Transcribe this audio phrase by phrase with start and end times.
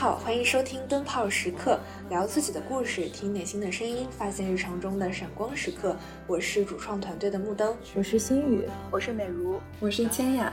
[0.00, 1.78] 你好，欢迎收听灯泡时刻，
[2.08, 5.94] 聊自己的故事，听内心的声音，发现日常中的闪光时刻。
[6.26, 10.50] 我是主创团队的木灯，我是心雨，我是美如，我是千雅。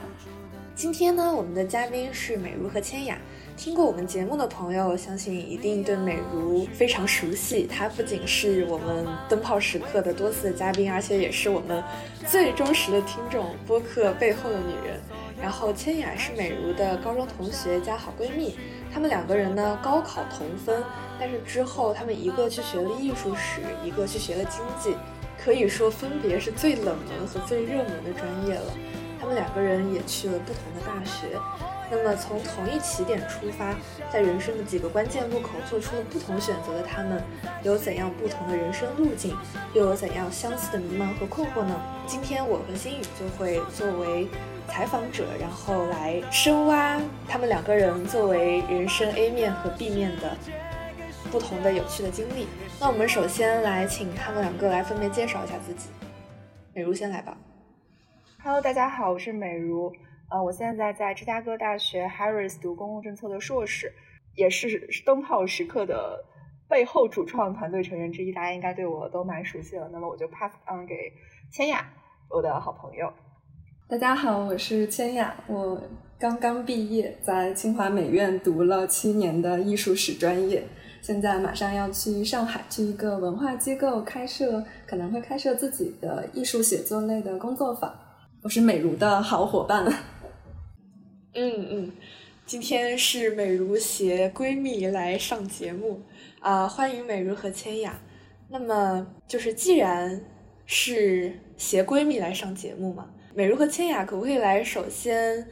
[0.76, 3.18] 今天呢，我们的嘉宾是美如和千雅。
[3.56, 7.66] 听过我们节目的朋友，相信一定对美如非常熟悉。
[7.66, 11.82] 她不仅是我们灯泡时刻的多次的嘉宾，而且也是我们
[12.28, 13.56] 最忠实的听众。
[13.66, 15.00] 播客背后的女人。
[15.40, 18.58] 然后千雅是美如的高中同学加好闺蜜。
[18.94, 20.84] 他们两个人呢，高考同分，
[21.20, 24.98] 但是之后他们一个去学了艺术史，一个去学了经济，
[25.44, 28.74] 可以说分别是最冷门和最热门的专业了。
[29.20, 31.38] 他们两个人也去了不同的大学，
[31.92, 33.76] 那么从同一起点出发，
[34.12, 37.22] 在人生的几个关键路口做出了不同选择的他们，
[37.64, 39.36] 有怎样不同的人生路径，
[39.74, 41.76] 又有怎样相似的迷茫和困惑呢？
[42.06, 44.28] 今天我和心雨就会作为。
[44.68, 50.38] 采访者，然后来深挖他们两个人作为人生 A 面和 B 面的
[51.32, 52.48] 不同的有趣的经历。
[52.80, 55.90] 那我们首先来请他们两个来分别介绍一下自己。
[56.74, 57.36] 美如先来吧。
[58.44, 59.92] Hello，大家好，我是美如。
[60.30, 63.92] 呃，我现在在芝加哥大学 Harris 读公共政策的硕士，
[64.36, 66.24] 也是灯泡时刻的
[66.70, 68.32] 背后主创团队成员之一。
[68.32, 69.90] 大家应该对我都蛮熟悉了。
[69.92, 70.96] 那么我就 pass on 给
[71.52, 71.90] 千雅，
[72.30, 73.12] 我的好朋友。
[73.90, 75.82] 大家好，我是千雅，我
[76.20, 80.62] 刚刚毕业，在清华美院读了七年的艺术史专业，
[81.02, 87.98] 现在马上要去上海，去一个文化机构开设，可能会开设自己的艺术写作类的工作坊。
[88.42, 89.86] 我是美如的好伙伴。
[91.34, 91.92] 嗯嗯，
[92.46, 96.02] 今天是美如携闺蜜来上节目
[96.42, 97.98] 啊，欢迎美如和千雅。
[98.50, 100.26] 那么就是既然
[100.66, 103.12] 是携闺蜜来上节目嘛。
[103.38, 105.46] 美如和千雅，可不可以来首先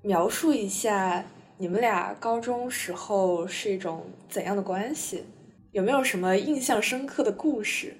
[0.00, 1.22] 描述一下
[1.58, 5.26] 你们俩高中时候是一种怎样的关系？
[5.72, 7.94] 有没有什么印象深刻的故事？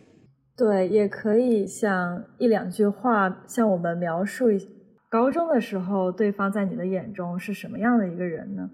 [0.57, 4.67] 对，也可以像一两句话向我们描述一
[5.11, 8.71] 高中的时候对方在你的眼中是什么样的一个人呢？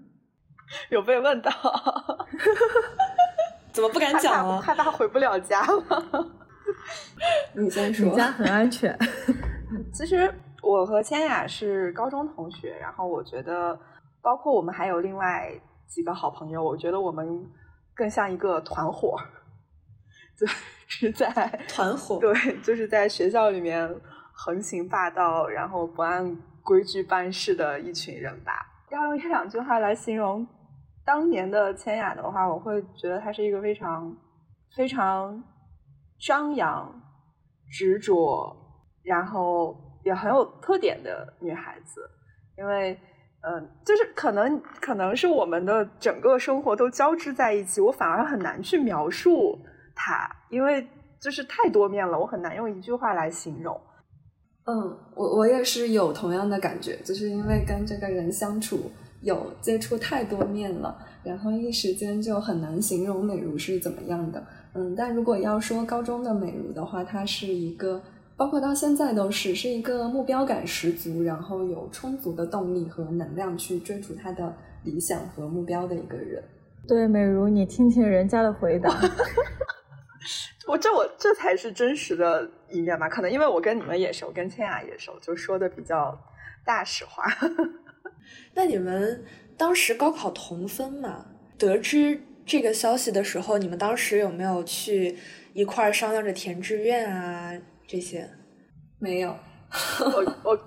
[0.89, 1.51] 有被问到，
[3.73, 4.61] 怎么不敢讲了？
[4.61, 6.31] 害怕回不了家了。
[7.51, 8.97] 你先说，你家很安全。
[9.93, 13.77] 其实我和千雅是高中同学，然后我觉得，
[14.21, 15.51] 包括我们还有另外
[15.87, 17.45] 几个好朋友，我觉得我们
[17.93, 19.17] 更像一个团伙，
[20.37, 20.47] 就
[20.87, 21.27] 是 在
[21.67, 23.89] 团伙，对，就是在学校里面
[24.33, 28.51] 横行霸道，然后不按规矩办事的一群人吧。
[28.89, 30.47] 要用一两句话来形容
[31.03, 34.15] 当年的千雅的话，我会觉得她是一个非常
[34.75, 35.43] 非常
[36.19, 37.01] 张扬、
[37.69, 38.55] 执着。
[39.07, 39.73] 然后
[40.03, 42.01] 也很有特点的女孩子，
[42.57, 42.91] 因为，
[43.39, 49.57] 嗯，就是可能可能是我们的整个生活都交织在一起，我反而很难去描述
[49.95, 50.85] 她，因为
[51.21, 53.79] 就是太多面了，我很难用一句话来形容。
[54.65, 58.91] 嗯，我我也是有同样的感觉，就是因为跟这个人相处
[59.21, 64.45] 有接触太多面了，然后一时间就很难形容美如是怎么样的。
[64.73, 68.01] 嗯，但如果要说高中的美如的话，她是一个。
[68.37, 76.43] 包括到现在都是是一个目标感十足，然后有充足的动力和能量去追逐他的理想和目标的一个人。
[76.87, 78.95] 对，美如，你听听人家的回答。
[80.67, 83.09] 我这我这才是真实的一面吧？
[83.09, 86.17] 可能因为我跟你们也熟，跟千雅也熟，就说的比较
[86.63, 87.23] 大实话。
[88.53, 89.23] 那你们
[89.57, 91.25] 当时高考同分嘛？
[91.57, 95.17] 得知这个消息的时候，你们当时有没有去
[95.53, 97.51] 一块儿商量着填志愿啊？
[97.87, 98.29] 这些
[98.99, 99.33] 没有，
[99.99, 100.59] 我我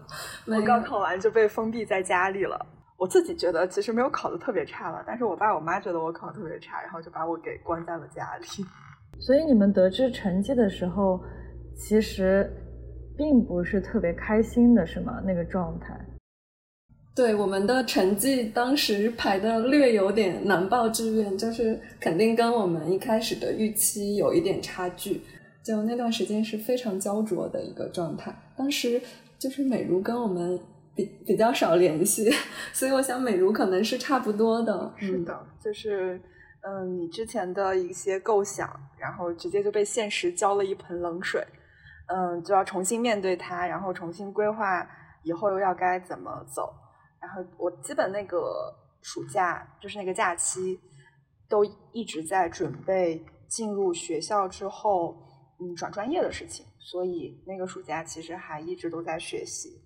[0.47, 2.67] 我高考完就被封闭在家里了。
[2.97, 8.47] 我自己觉得其实没有考的特别差了，但是我爸我妈觉得我考的特别差，然后就把我给关在了家里。
[9.21, 11.21] 所以你们得知成绩的时候，
[11.77, 12.51] 其实
[13.17, 15.21] 并不是特别开心的，是吗？
[15.25, 15.99] 那个状态？
[17.15, 25.21] 对，我们的成绩当时排的略有点难报志愿，就是肯定跟我们一开始的预期有一点差距。
[25.63, 29.01] 就那段时间是非常焦灼的一个状态，当时
[29.39, 30.59] 就是美如跟我们
[30.95, 32.31] 比比较少联系，
[32.73, 34.93] 所以我想美如可能是差不多的。
[34.97, 36.21] 是的，就是
[36.63, 38.69] 嗯，你之前的一些构想，
[38.99, 41.47] 然后直接就被现实浇了一盆冷水，
[42.07, 44.87] 嗯，就要重新面对它，然后重新规划
[45.25, 46.73] 以后又要该怎么走。
[47.21, 50.81] 然后我基本那个暑假就是那个假期，
[51.51, 51.63] 都
[51.93, 55.15] 一直在准备进入学校之后。
[55.61, 59.81] 嗯，转专业的事情，所以那个暑假其实还一直都在学习。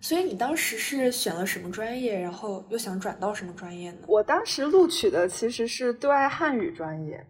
[0.00, 3.98] 所以你当时是选了什么专业，然后又想转到什么专业呢？
[4.06, 7.26] 我当时录取的其实是对外汉语专业，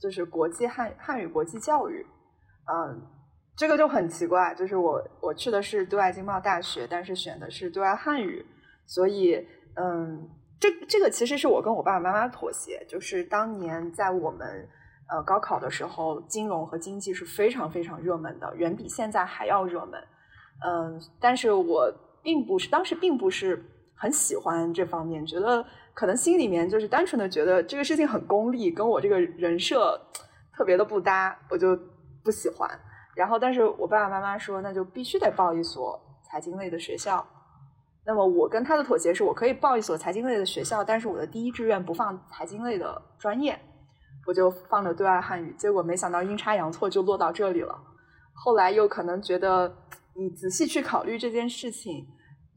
[0.00, 2.06] 就是国际汉汉语国际教育。
[2.72, 3.02] 嗯，
[3.54, 8.42] 这个就很奇怪，就是我我去的是对外经贸大学，但是选的是对外汉语，
[8.86, 9.36] 所以
[9.74, 10.26] 嗯，
[10.58, 14.66] 这这个其实是我跟我爸爸妈妈妥协，就是当年在我们
[15.10, 20.00] 呃高考的时候，金融和经济是非常非常热门的，远比现在还要热门。
[20.64, 21.92] 嗯，但是我
[22.22, 23.64] 并不是当时并不是
[23.96, 25.64] 很喜欢这方面，觉得
[25.94, 30.00] 可能心里面就是单纯的觉得这个事情很功利，跟我这个人设
[30.54, 31.78] 特别的不搭，我就
[32.22, 32.70] 不喜欢。
[33.16, 37.26] 然后，但是我爸爸妈妈说，那就必须得报一所财经类的学校。
[38.06, 43.58] 那么我跟他的妥协是我可以报一所财经类的学校，但是我的第一志愿不放财经类的专业，
[44.30, 45.54] 我就放了对外汉语。
[45.58, 47.78] 结果没想到阴差阳错就落到这里了。
[48.32, 49.76] 后来又可能觉得。
[50.16, 52.04] 你仔细去考虑这件事情，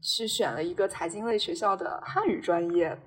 [0.02, 2.98] 去选了一个财经类学校的汉语专业，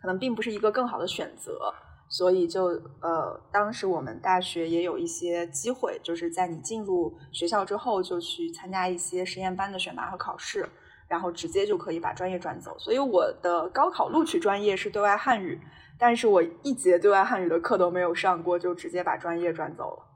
[0.00, 1.74] 可能并不是一个更好的选择。
[2.08, 2.66] 所以就
[3.02, 10.66] 呃，当时我们大学也有一些机会，就是在你进入学校之后，就去参加一些实验班的选拔和考试，
[11.08, 12.78] 然后直接就可以把专业转走。
[12.78, 15.60] 所以我的高考录取专业是对外汉语，
[15.98, 20.06] 但是我一节对外汉语的课都没有上过，就直接把专业转走了。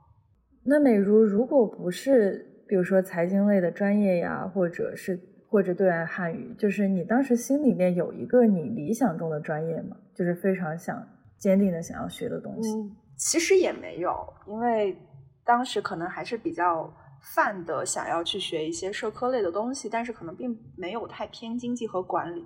[0.65, 2.49] 那美如如果不是。
[2.65, 9.97] 比如说财经类的专业呀，或者是或者对外汉语，就是你当时心里面有一个你理想中的专业吗？
[10.15, 11.05] 就是非常想
[11.37, 12.69] 坚定的想要学的东西。
[12.75, 14.97] 嗯，其实也没有，因为
[15.45, 16.91] 当时可能还是比较
[17.23, 22.45] 泛的想要去学一些社科类的东西，但是可能并没有太偏经济和管理。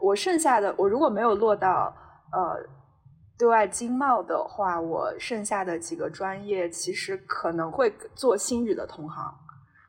[0.00, 1.94] 我剩下的，我如果没有落到
[2.32, 2.68] 呃
[3.38, 9.34] 对外经贸的话，我剩下的几个专业其实可能会做新语的同行。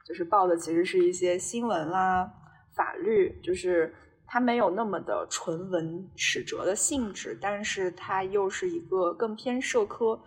[0.05, 2.29] 就是报的其实是一些新闻啦、
[2.75, 3.93] 法律，就是
[4.27, 10.19] 它没有那么的纯文史哲的性质，但是它又是一个更偏社科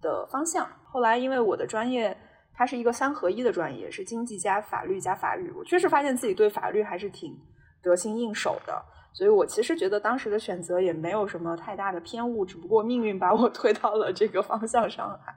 [0.00, 0.68] 的方向。
[0.84, 2.16] 后来因为我的专业
[2.54, 7.36] 它是一个三合一的专业，是经济加法律加法语，我确实发现自己对法律还是挺
[7.82, 8.82] 得心应手的，
[9.12, 15.34] 所以我其实觉得当时的选择也没有什么太大的偏误，只不过命运把我 推到了这个方向上来。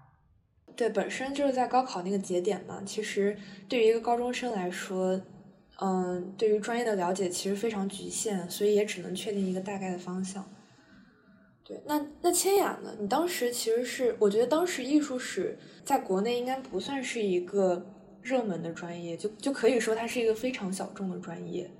[0.75, 2.81] 对，本身就是在高考那个节点嘛。
[2.85, 3.37] 其实
[3.69, 5.19] 对于一个高中生来说，
[5.79, 10.45] 嗯，对于专业的了解其实非常局限，所以也只能确定一个大概的方向。
[11.67, 12.95] 对，那那千雅呢？
[12.99, 17.83] 你当时其实是，我觉得当时艺术史在国内应该不算是一个
[18.21, 21.71] 热门的专业，就就可以说它是一个非常小众的专业。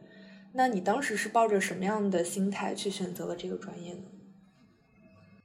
[0.54, 4.02] 那你当时是抱着什么样的心态去选择了这个专业呢？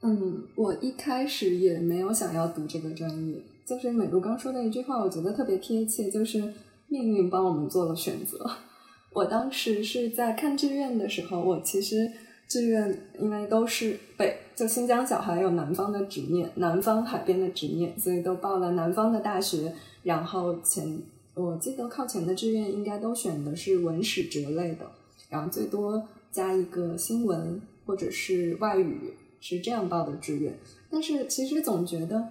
[0.03, 6.43] 嗯，我一开始也没有想要读这个专业，就是美如刚说的一句话，我觉得特别贴切，就是
[6.89, 8.39] 命运帮我们做了选择。
[9.13, 12.11] 我当时是在看志愿的时候，我其实
[12.51, 19.73] 志愿因为都是北，就新疆小孩有南方的执念，南方海边的执念，所以都报了南方的大学。
[20.03, 21.01] 然后前
[21.35, 24.91] 我记得靠前的志愿应该都选的是文史哲类的，
[25.31, 29.15] 然后最多加一个新闻或者是外语。
[29.43, 30.53] 是这样报的志愿，
[30.91, 32.29] 但是其实总觉得，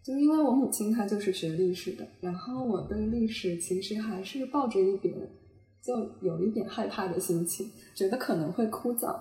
[0.00, 5.12] 就因为我母亲她就是学历史的，然后我对历史其实还是抱着一点，
[5.82, 9.16] 就有一点害怕的心情，觉得可能会枯燥。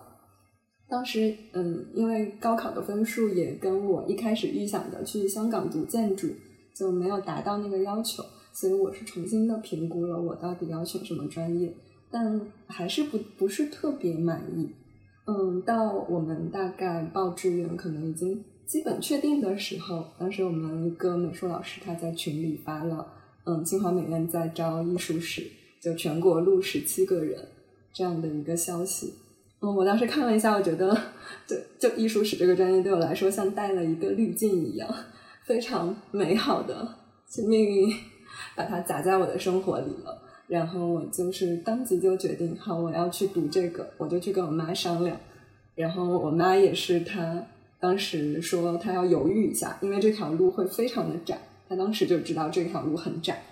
[0.91, 6.27] 当时，嗯，因为高考的分数也跟我一开始预想的去香港读建筑
[6.74, 8.21] 就没有达到那个要求，
[8.51, 11.74] 所以我是重新的评估了我到底要选什么专业，
[12.12, 14.69] 但还是不不是特别满意。
[15.27, 23.07] 嗯，到我们大概报志愿可能已经基本确定的时候，当时我们一个美术老师他在群里发了，
[23.45, 25.43] 嗯，清华美院在招艺术史，
[25.81, 27.48] 就全国录十七个人
[27.93, 29.13] 这样的一个消息。
[29.62, 30.96] 嗯，我当时看了一下，我觉得，
[31.46, 34.89] 就就艺术史这个专业对我来说像带了一个滤镜一样，
[35.44, 36.96] 非常美好的，
[37.48, 37.94] 命运
[38.56, 40.20] 把它砸在我的生活里了。
[40.48, 45.15] 然后我就是当即就决定，好，我要去读这个，我就去跟我妈商量。
[45.75, 47.46] 然后我妈也是，她
[47.80, 51.39] 当时说她要犹豫一下，因为这条路会非常的窄，
[51.70, 53.44] 她当时就知道这条路很窄。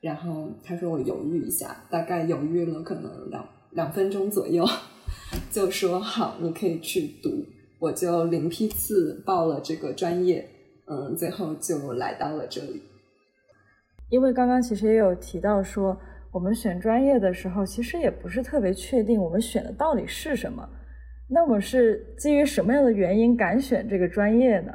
[0.00, 3.44] 然后她说我犹豫一下，大概犹豫了可能两
[3.74, 4.66] 两分钟左右，
[5.50, 7.44] 就说好，你可以去读。
[7.78, 10.48] 我就零批次报了这个专业，
[10.86, 12.82] 嗯，最后就来到了这里。
[14.08, 15.96] 因为刚刚其实也有提到说。
[16.34, 20.68] 我们选专业的时候，其实也不是特别确定我们选的到底是什么。
[21.28, 24.72] 那我是基于什么样的原因敢选这个专业呢？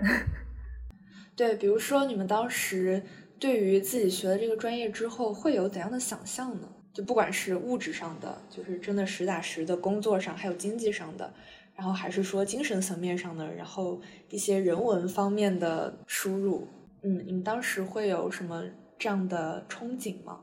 [1.36, 3.02] 对，比如说你们当时
[3.38, 6.68] 对于自己学了这个专业之后，会有怎样的想象呢？
[6.96, 11.30] 就不管是物质上的，就是真的实打实的工作上，还有经济上的，
[11.74, 14.00] 然后还是说精神层面上的，然后
[14.30, 16.66] 一些人文方面的输入。
[17.02, 18.64] 嗯，你们当时会有什么
[18.98, 20.40] 这样的憧憬吗？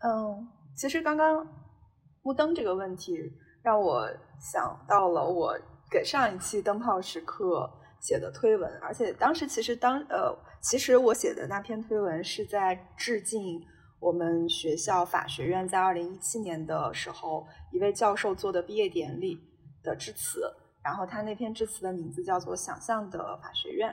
[0.00, 1.46] 嗯，其实刚刚
[2.22, 3.16] 木灯这个问题
[3.62, 4.08] 让我
[4.40, 5.56] 想到了我
[5.88, 13.62] 给上一期灯泡时刻写的推文，而且当时其实当呃，其实我写的那篇推文是在致敬。
[14.06, 19.36] 我们学校法学院在二零一七年的时候，一位教授做的毕业典礼
[19.82, 20.48] 的致辞，
[20.80, 23.90] 然后他那篇致辞的名字叫做《想象的法学院》，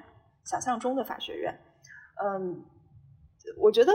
[0.47, 1.59] 想象中的法学院。
[2.23, 2.63] 嗯，
[3.57, 3.91] 我觉得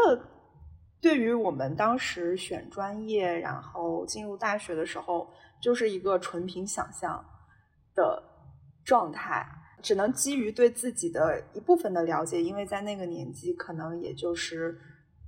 [1.00, 5.30] 对于我们当时选专业，然后进入大学的时候，
[5.62, 7.24] 就是一个纯凭想象
[7.94, 8.20] 的
[8.84, 9.46] 状态，
[9.80, 14.76] 只能基于对自己的一部分的了解，因为在那个年纪，可能也就是。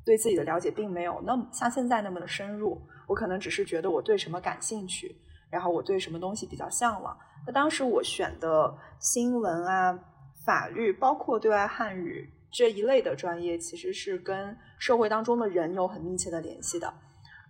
[0.04, 5.14] 对自己的了解并没有那么像现在那么的深入，我可能只是觉得我对什么感兴趣，
[5.50, 7.16] 然后我对什么东西比较向往。
[7.46, 9.98] 那当时我选的新闻啊、
[10.44, 16.92] 法律，包括对外汉语这一类的专业，其实是跟社会当中的人有很密切的联系的。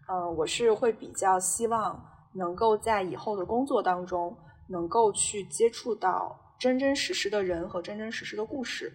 [0.08, 2.04] 嗯，我是会比较希望
[2.34, 4.36] 能够在以后的工作当中，
[4.68, 8.92] 能够去接触到真真实实的人和真真实实的故事，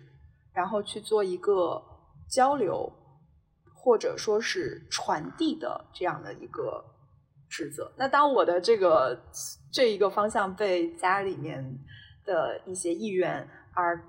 [0.54, 1.82] 然后去做一个
[2.30, 2.92] 交流。
[3.86, 6.84] 或者说是传递的这样的一个
[7.48, 7.92] 职责。
[7.96, 9.16] 那当我的这个
[9.72, 11.64] 这一个方向被家里面
[12.26, 14.04] 的一些意愿而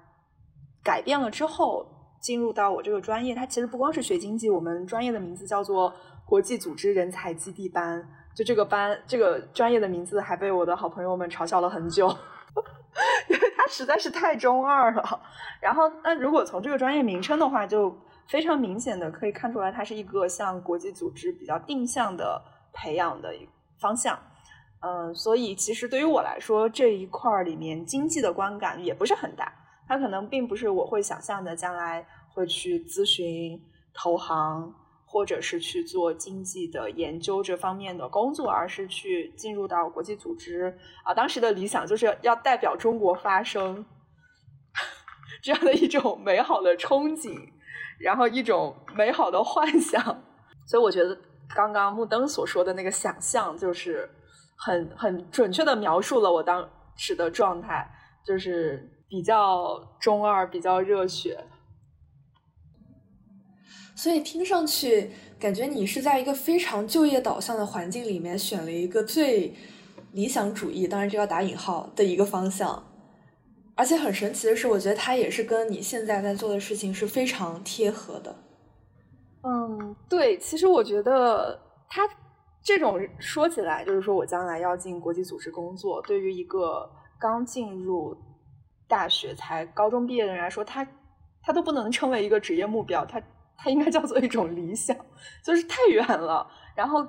[0.83, 1.87] 改变了之后，
[2.23, 5.93] 进入到我这个专业，它其实不光是学经济，我们专业的名字叫做
[6.25, 8.03] 国际组织人才基地班。
[8.35, 12.09] 就这个班，这个专业的名字还被我的好朋友们嘲笑了很久，
[13.29, 15.21] 因为它实在是太中二了。
[15.61, 17.95] 然后，那如果从这个专业名称的话，就
[18.29, 22.43] 非常明显的可以看出来，它是一个向国际组织比较定向的
[22.73, 24.19] 培养的一方向。
[24.81, 29.53] 嗯，所以其实对于我来说，这一块儿里面经济的观感也不是很大。
[29.89, 33.61] 它可能并不是我会想象的，将来会去咨询、
[33.95, 41.15] 投行，或者是去做经济的研究这方面的工作，而是去进入到国际组织啊。
[41.15, 43.87] 当时的理想就是要代表中国发声，
[45.43, 47.56] 这样的一种美好的憧憬。
[47.99, 50.03] 然后一种美好的幻想，
[50.67, 51.17] 所以我觉得
[51.55, 54.09] 刚刚木灯所说的那个想象，就是
[54.57, 57.89] 很很准确的描述了我当时的状态，
[58.25, 61.45] 就是比较中二，比较热血。
[63.95, 69.55] 所以听上去感觉你是在一个非常就业导向的环境里面选了一个最
[70.13, 72.85] 理想主义，当然这要打引号的一个方向。
[73.77, 78.35] 而且很神奇的是，我觉得它也是跟你现在在做的事情是非常贴合的。
[79.43, 82.03] 嗯，对，其实我觉得他
[82.63, 86.91] 这种说起来，就是说我将来要进国际组织工作，对于一个
[87.21, 88.17] 刚进入
[88.89, 90.85] 大学才高中毕业的人来说，他
[91.43, 93.23] 他都不能称为一个职业目标，他
[93.59, 94.97] 他应该叫做一种理想，
[95.45, 96.51] 就是太远了。
[96.75, 97.07] 然后，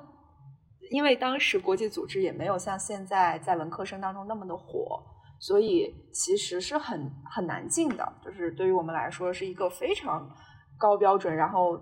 [0.90, 5.02] 因为当时国际组织也没有像现在在文科生当中那么的火。
[5.38, 10.28] 所以其实是很很难进的，就是对于我们来说是一个非常
[10.76, 11.80] 高标准，然后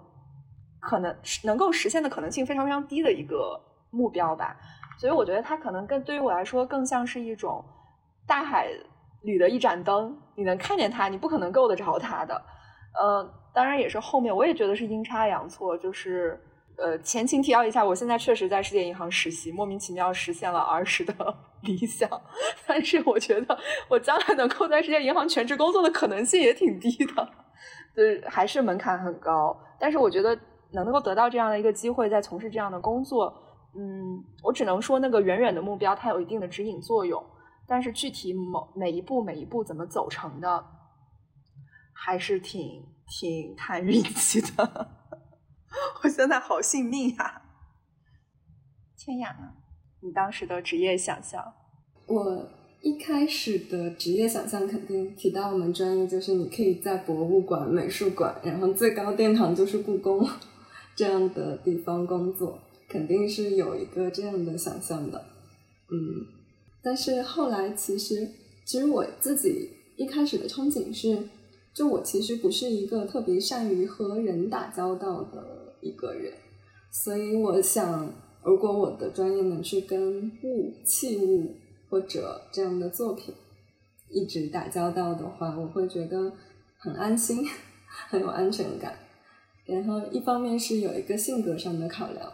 [0.80, 3.58] 可能能够实现的可能性非常非常低的一个
[3.90, 4.56] 目标吧。
[4.98, 7.64] 所以我觉得它可能更对于我来说更像是一种
[8.26, 8.68] 大海
[9.22, 12.34] 里的一盏灯，你能看见它，你不可能够得着它的。
[12.98, 13.22] 呃，
[13.52, 16.42] 当然也是后面我也觉得是阴差阳错，就是
[16.78, 21.14] 呃前情提要一下，我现在确实在世界银行实习，莫名其妙实现了儿时的。
[21.62, 22.08] 理想，
[22.64, 27.28] 但是我觉得我将来能够在世界银行全职工作的可能性也挺低的，
[27.96, 29.58] 就是还是门槛很高。
[29.80, 30.38] 但是我觉得
[30.70, 33.34] 能够得到这样的一个机会，在从事这样的工作，
[33.74, 37.20] 嗯，我只能说那个远远的目标它有一定的指引作用，
[37.66, 40.64] 但是具体某每一步每一步怎么走成的，
[41.92, 44.88] 还是挺挺看运气的。
[46.02, 47.42] 我现在好幸运呀，
[48.96, 49.52] 千雅呢？
[50.00, 51.54] 你当时的职业想象？
[52.06, 52.48] 我
[52.82, 60.28] 一开始的职业想象肯定提到我们专业，就是你可以在博物馆、美术馆，然后最高殿堂就是故宫
[60.94, 65.18] 这样的地方工作，肯定是有一个这样的想象的。
[65.90, 66.26] 嗯，
[66.82, 68.30] 但是后来其实，
[68.64, 71.28] 其实我自己一开始的憧憬是，
[71.76, 76.32] 就我其实不是一个特别善于和人打交道的一个人，
[76.90, 78.10] 所以我想。
[78.42, 81.56] 如果我的专业能是跟物、器物
[81.90, 83.34] 或者这样的作品
[84.08, 86.32] 一直打交道的话，我会觉得
[86.78, 87.44] 很安心，
[88.08, 88.94] 很有安全感。
[89.64, 92.32] 然后一方面是有一个性格上的考量，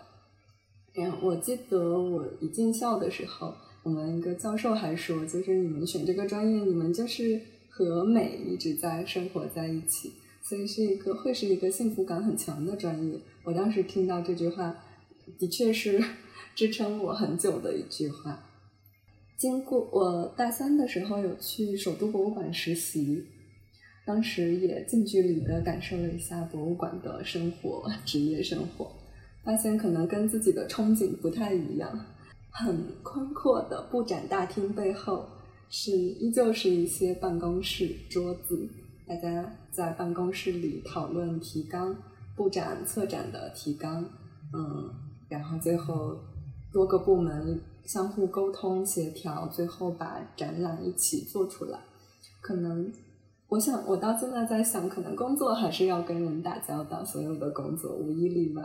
[0.92, 7.40] 然后我记得我一进校的时候，我们一个教授还说，就是你们选这个专业，你们就是
[7.74, 10.12] 和美一直在生活在一起，
[10.42, 13.18] 所以是一个会是一个幸福感很强的专业。
[13.44, 14.76] 我当时听到这句话，
[15.38, 15.98] 的确是
[16.54, 18.44] 支撑我很久的一句话。
[19.38, 23.24] 经过我大三的时候有去首都博物馆实习，
[24.04, 28.92] 当时也近距离的感受了一下博物馆的生活、职业生活。
[29.42, 32.06] 发现可能跟自己的憧憬不太一样，
[32.50, 35.26] 很宽阔的布展大厅背后
[35.74, 38.68] 是依旧是一些办公室桌子，
[39.08, 41.96] 大家在办公室里讨论提纲、
[42.36, 44.04] 布展、策展的提纲，
[44.52, 44.90] 嗯，
[45.30, 46.18] 然后最后
[46.70, 51.80] 多个部门相互沟通协调，最后把展览一起做出来。
[52.42, 52.92] 可能
[53.48, 58.62] 我想，我到现在在想，可能工作还是要跟人打交道，所有的工作无一例外。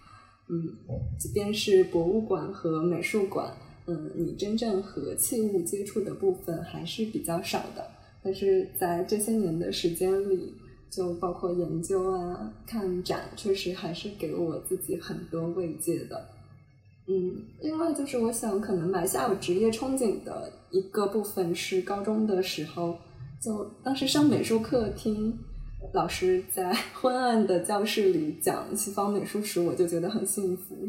[0.50, 0.76] 嗯，
[1.18, 3.50] 即便是博物馆和美术馆，
[3.86, 7.86] 嗯，你真正和器物接触的部分还是比较少的。
[8.22, 10.54] 但是在这些年的时间里，
[10.90, 16.28] 就包括研究啊、看展，确实还是给我自己很多慰藉的。
[17.08, 22.98] 嗯，另外就是我想，可能埋下我职业憧憬的一个部分是高中的时候，
[23.40, 25.38] 就当时上美术课听。
[25.94, 30.86] 老师在 昏暗的教室里讲西方美术史，我就觉得很幸福。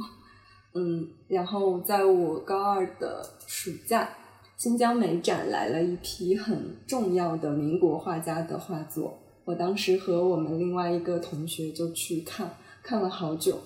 [0.73, 4.09] 嗯，然后在我高二的暑假，
[4.57, 13.59] 新疆美展来了一批很重要的民国画家的画作，我当时和我们另外一个同学就去看，看了好久，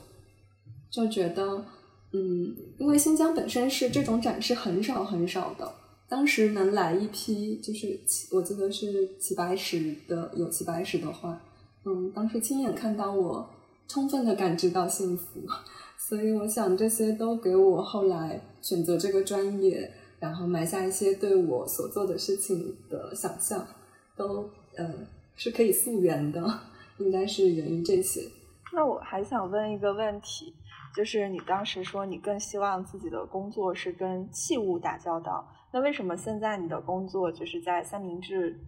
[0.90, 1.66] 就觉得，
[2.12, 5.72] 嗯，因为新疆本身是这种展是很少很少的。
[6.08, 11.42] 当时能来一批，就是七，我记得是齐白石的，有齐白石的画。
[11.84, 13.50] 嗯，当时亲眼看到，我
[13.88, 15.42] 充分的感知到幸福，
[16.08, 23.66] 所以我想这些都给我后来选择这个专业，然后埋下一些对我所做的事情的想象，
[24.16, 26.40] 都嗯是可以溯源的，
[27.00, 28.22] 应该是源于这些。
[28.72, 30.54] 那我还想问一个问题，
[30.96, 35.52] 就是你当时说你更希望自己的工作是跟器物打交道。
[35.74, 38.60] 那为什么现在你的工作就是在三明治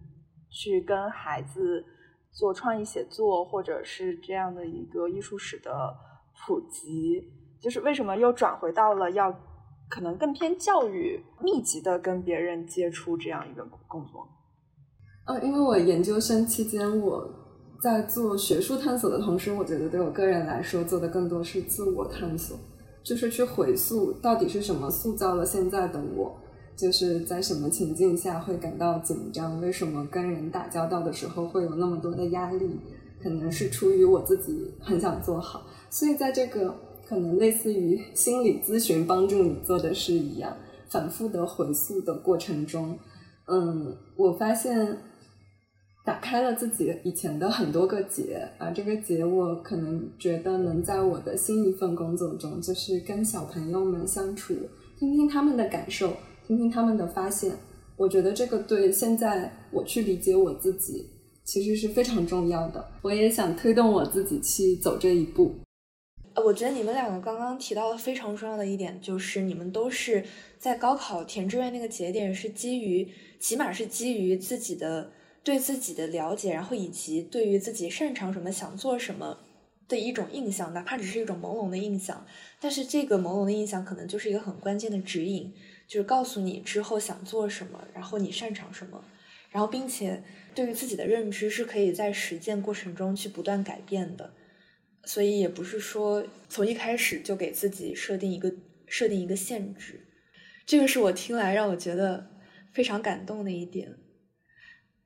[0.50, 1.84] 去跟孩子
[2.32, 5.94] 做创意写作，或者是这样的一个艺术史的
[6.46, 7.22] 普及？
[7.60, 9.34] 就是为什么又转回到了要
[9.88, 14.28] 可能更偏教育、密集的跟别人接触这样一个工作？
[15.26, 17.28] 呃，因为我研究生期间我
[17.82, 22.56] 在做学术探索的同时，我觉得对我个人来说做的更多是自我探索，
[23.02, 26.40] 就是去回溯到底是什么塑造了现在的我。
[26.76, 29.60] 就是在什么情境下会感到紧张？
[29.60, 32.78] 为什么跟人打交道的时候会有那么多的压力？
[33.22, 36.74] 可能是出于我自己很想做好，所以在这个
[37.06, 40.56] 可能类似于心理咨询帮助你做的事一样，
[40.88, 42.98] 反复的回溯的过程中，
[43.46, 44.98] 嗯，我发现
[46.04, 54.54] 打开了自己以前的很多个结，而这个结我可能觉得能在我的新一份工作中，就是跟小朋友们相处，
[54.98, 56.12] 听听他们的感受。
[56.46, 57.52] 听听他们的发现，
[57.94, 61.10] 我觉得这个对现在我去理解我自己
[61.48, 62.92] 其实是非常重要的。
[63.00, 65.54] 我也想推动我自己去走这一步。
[66.34, 70.22] 呃，我觉得你们两个刚刚提到的非常重要的一点，就是你们都是
[70.58, 73.08] 在高考填志愿那个节点，是基于
[73.40, 75.10] 起码是基于自己的
[75.42, 79.38] 对自己的了解，然后以及对于自己擅长什么、想做什么
[79.88, 82.26] 的一种印象，哪怕只是一种朦胧的印象，
[82.60, 85.50] 但是这个朦胧的印象可能就是一个很关键的指引。
[85.88, 89.02] 就是告诉你之后想做什么，然后你擅长什么，
[89.48, 90.22] 然后并且
[90.58, 94.34] 对于自己的认知是可以在实践过程中去不断改变的，
[95.04, 98.52] 所以也不是说从一开始就给自己设定一个
[98.88, 100.00] 设定一个限制，
[100.66, 102.28] 这个是我听来让我觉得
[102.72, 103.94] 非常感动的一点。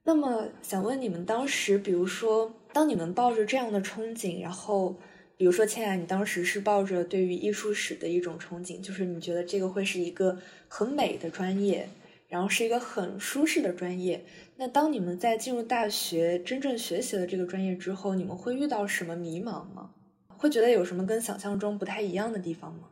[0.05, 4.99] 那么想问你们当时，比如说当你们抱着这样的憧憬，然后。
[5.35, 10.38] 比如说，倩雅，你当时是抱着对于艺术史的一种憧憬，就是你觉得这个会是一个
[10.69, 11.88] 很美的专业，
[12.33, 14.25] 然后是一个很舒适的专业。
[14.57, 19.90] 那当你们在进入大学真正学习了这个专业之后，你们会遇到什么迷茫吗？
[20.29, 22.88] 会觉得有什么跟想象中不太一样的地方吗？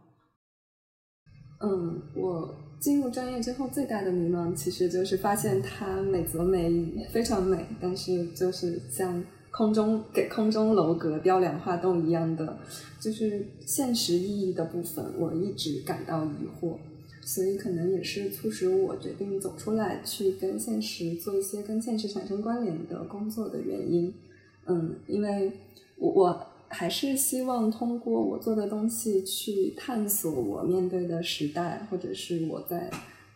[1.61, 6.71] 嗯，我进入专业之后最大的迷茫，其实就是发现它美则美，
[7.11, 9.25] 非常美，但是就是像。
[9.53, 12.57] 空中给空中楼阁雕梁画栋一样的，
[13.01, 16.79] 就是现实意义的部分，我一直感到疑惑，
[17.23, 24.13] 所以可能也是促使我决定走出来，去跟现实做一些跟现实产生关联的工作的原因。
[24.67, 25.53] 嗯，因为
[25.97, 32.91] 我我还是希望通过我做的东西去探索我面对的时代，或者是我在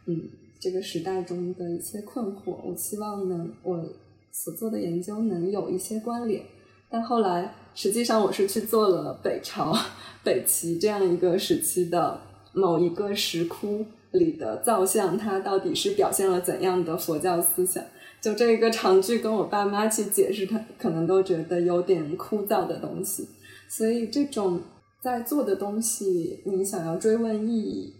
[0.06, 0.22] 嗯
[0.60, 2.56] 这个时代中的一些困惑。
[2.64, 3.84] 我希望能我
[4.30, 6.42] 所做的研究能有一些关联。
[6.88, 9.76] 但后来实际上我是去做了北朝、
[10.22, 12.20] 北齐这样一个时期的
[12.54, 17.84] 某一个石窟里的造像，它到底是表现了怎样的佛教思想？
[18.20, 23.28] 就这一个长句，跟我爸妈去解释，他可能都觉得有点枯燥的东西。
[23.68, 24.62] 所以，这种
[25.02, 27.92] 在做的东西，你想要追问意义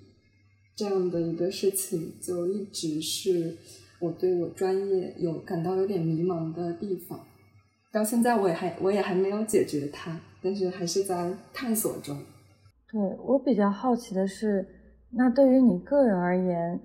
[0.75, 3.57] 这样的一个事情，就一直是
[4.01, 7.21] 我对我专业有感到有点迷茫的地方。
[7.93, 12.17] 到现在，我也还我也还没有解决它，但是还是在探索中。
[12.95, 14.67] 对我比较好奇的是，
[15.11, 16.81] 那对于你个人而言，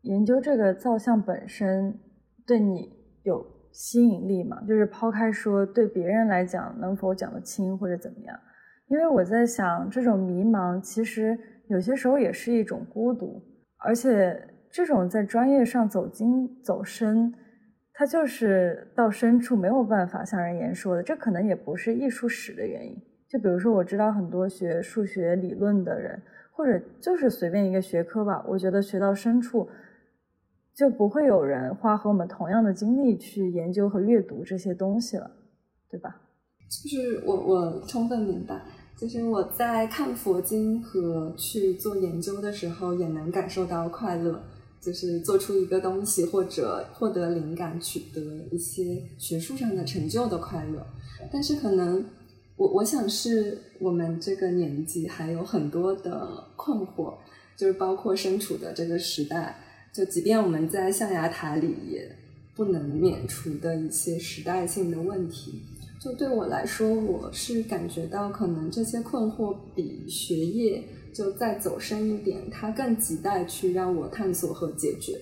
[0.00, 2.00] 研究这个造像本身。
[2.46, 2.90] 对你
[3.22, 4.60] 有吸引力吗？
[4.66, 8.36] 就是抛开说对别人来讲能否讲得清或者怎么样，
[8.88, 13.40] 因为我在想，这种迷茫其实有些时候也是一种孤独，
[13.76, 14.36] 而且
[14.72, 17.32] 这种在专业上走精走深，
[17.92, 21.02] 它就是到深处没有办法向人言说的。
[21.02, 22.96] 这可能也不是艺术史的原因。
[23.30, 29.68] 就比如说，我知道很多学数学理论的人，或者就是随便一个学科吧，我觉得学到深处。
[30.72, 35.30] 就不会有人花和我们同样的精力去研究和阅读这些东西了，
[35.90, 36.22] 对吧？
[36.70, 38.62] 就是我我充分明白，
[38.96, 44.40] 就是我在看佛经和去做研究的时候，也能感受到快乐，
[44.80, 50.86] 就是做出一个东西或者获得灵感、取得一些学术上的成就的快乐。
[51.30, 52.02] 但是可能
[52.60, 57.14] 我我想是我们这个年纪还有很多的困惑，
[57.56, 59.58] 就是包括身处的这个时代。
[59.94, 62.14] 就即便我们在象牙塔里，也
[62.54, 65.62] 不能免除的一些时代性的问题。
[65.98, 75.18] 就对我来说，我是感觉到可能这些困惑比学业就再走深一点，它更亟待去让我探索和解决。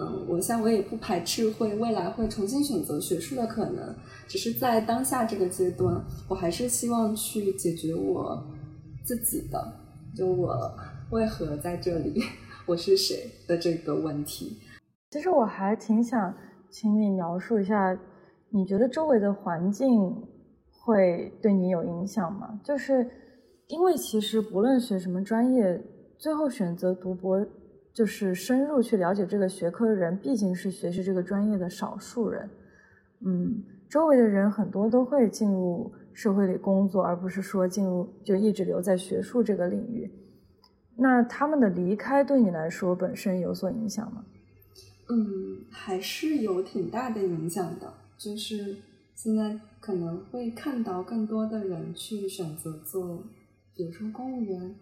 [0.00, 3.94] 嗯，我想我也不排斥会未来会重新选择学术的可能，
[4.28, 8.46] 只是在当下这个阶段，我还是希望去解决我
[9.04, 9.60] 自己的，
[10.16, 10.72] 就我
[11.10, 12.22] 为何在这里。
[12.64, 14.58] 我是谁的这个问题，
[15.10, 16.34] 其实我还挺想
[16.70, 17.98] 请你描述一下，
[18.50, 20.14] 你觉得周围的环境
[20.70, 22.60] 会对你有影响吗？
[22.62, 23.10] 就是
[23.68, 25.82] 因为其实不论学什么专业，
[26.18, 27.42] 最后选择读博，
[27.98, 32.48] 就是深入去了解这个学科的人，毕竟是学习这个专业的少数人。
[33.26, 40.08] 嗯，周围的人很多都会进入社会里工作，而不是说进入就一直留在学术这个领域。
[40.94, 44.24] 那他们的离开对你来说本身有所影响吗？
[45.08, 47.92] 嗯，还是有挺大的影响的。
[48.16, 48.76] 就是
[49.16, 53.24] 现在可能会看到更多的人去选择做，
[53.74, 54.76] 比如说公务员，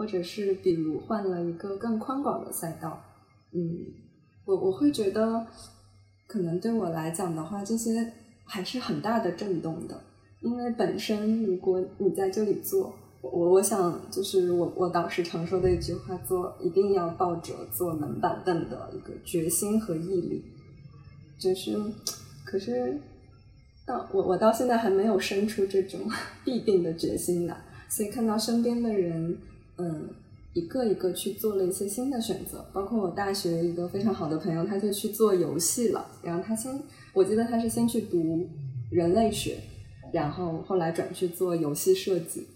[0.00, 2.98] 或者是比如换了一个更宽广的赛道。
[3.52, 3.60] 嗯，
[4.46, 5.46] 我我会觉得，
[6.26, 8.10] 可能对我来讲的话，这些
[8.46, 10.00] 还是很大的震动的。
[10.40, 12.94] 因为本身如果你在这里做。
[13.22, 20.42] 我我想就是我我导师常说的一句话，做一定要抱着坐冷板凳的一个决心和毅力，
[21.38, 21.76] 就是，
[22.46, 22.98] 可是
[23.86, 26.00] 到我我到现在还没有生出这种
[26.46, 27.54] 必定的决心来，
[27.90, 29.36] 所以看到身边的人，
[29.80, 30.10] 嗯，
[30.52, 36.78] 一个一个去做了一些新的选择，包括我大学一个非常好的朋友，他就去做游戏了，然后他先
[37.14, 38.46] 我记得他是先去读
[38.90, 39.58] 人类学，
[40.12, 42.46] 然后后来转去做游戏设计。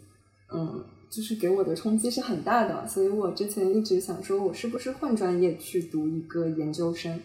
[0.53, 7.19] 嗯，就是给我的冲击是很大的，所以我之前一直想说，我是不是换专业去读一个研究生，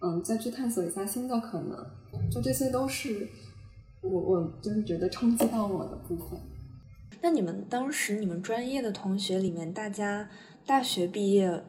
[0.00, 1.86] 嗯，再去探索一下新的可能，
[2.30, 3.26] 就这些都是
[4.02, 6.38] 我我就是觉得冲击到我的部分。
[7.22, 10.28] 那你们当时你们专业的同学里面，大家
[10.66, 11.62] 大学毕业，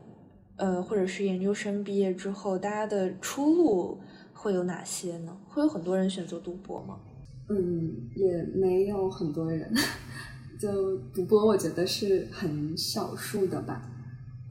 [0.56, 4.00] 呃，或者是研究生毕业之后，大家的出路
[4.34, 5.38] 会有哪些呢？
[5.50, 7.00] 会有很多人选择读博吗？
[7.50, 9.70] 嗯，也没有很多人。
[10.58, 13.82] 就读博，我觉得是很少数的吧。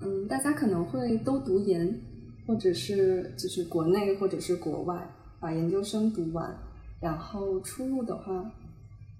[0.02, 1.98] 嗯，大家可能会都读研，
[2.46, 5.08] 或者是就是国内或者是国外
[5.38, 6.52] 把研究生读完，
[7.00, 8.52] 然后出路的话，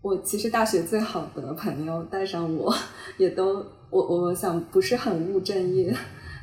[0.03, 2.75] 我其实大学最好的朋友带上我
[3.19, 5.95] 也都我我想不是很务正业，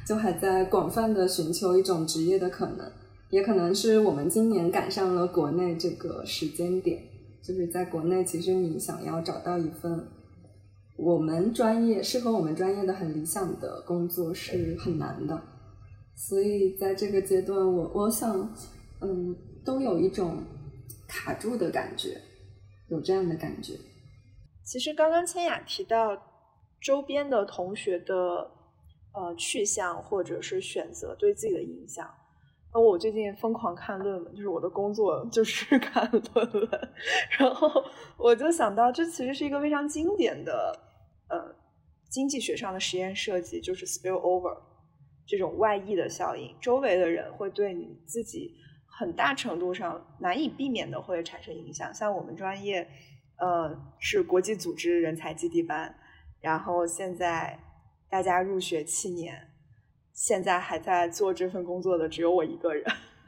[0.06, 2.92] 就还在广泛的寻求一种职业的可能，
[3.30, 7.02] 也可能是我们今年赶上了国内这个时间点，
[7.42, 10.08] 就是在国内其实你想要找到一份。
[10.96, 15.40] 我们专业适合我们专业的很理想的工作是很难的，
[16.16, 18.52] 所以在这个阶段，我我想，
[19.02, 20.38] 嗯，都有一种
[21.08, 22.20] 卡住的感觉，
[22.90, 23.74] 有这样的感觉。
[24.64, 26.16] 其实刚刚千雅提到
[26.82, 28.52] 周边的同学的
[29.14, 32.08] 呃去向或者是选择对自己的影响，
[32.74, 36.70] 那我最近疯狂看论文，就是我的工作就是看论文，
[37.40, 37.70] 然后
[38.18, 40.78] 我就想到这其实是一个非常经典的
[41.30, 41.56] 呃
[42.10, 44.56] 经济学上的实验设计，就是 spill over
[45.26, 48.54] 这种外溢的效应，周围的人会对你自己
[48.98, 52.88] 很大程度上难以避免的会产生影响，像我们专业。
[53.40, 55.96] 呃，是国际组织人才基地班，
[56.42, 57.60] 然后现在
[58.10, 59.52] 大家入学七年，
[60.12, 62.84] 现在还在做这份工作的只有我一个人，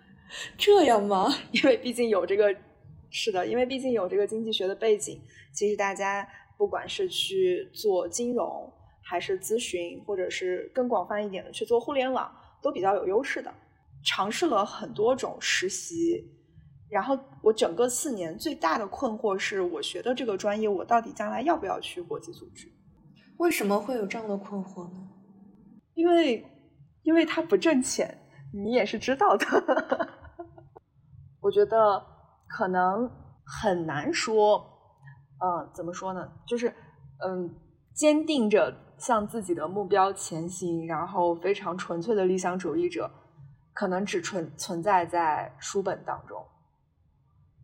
[0.57, 1.27] 这样吗？
[1.53, 2.51] 因为毕竟有这个，
[3.11, 5.21] 是的，因为毕竟有这个经济学的背景，
[5.53, 6.27] 其实大家
[6.57, 8.67] 不管是去做金融，
[9.03, 13.53] 还是咨询，或者是更广泛一点的去做互联网，都比较有优势的。
[14.03, 16.23] 尝试了很多种实习。
[16.89, 22.67] 然后我整个四年最大的困惑是我学的这个专业，我到底将来要不要去国际组织？
[23.37, 25.07] 为什么会有这样的困惑呢？
[25.93, 26.43] 因为，
[27.03, 28.17] 因为它不挣钱，
[28.53, 29.45] 你也是知道的。
[31.41, 32.03] 我觉得
[32.47, 33.09] 可能
[33.45, 34.57] 很难说，
[35.39, 36.27] 嗯，怎么说呢？
[36.47, 36.73] 就是，
[37.25, 37.55] 嗯，
[37.93, 43.09] 坚定着向自己的目标前行，然后非常纯粹的理想主义者，
[43.79, 46.45] 可能只存存在在书本当中。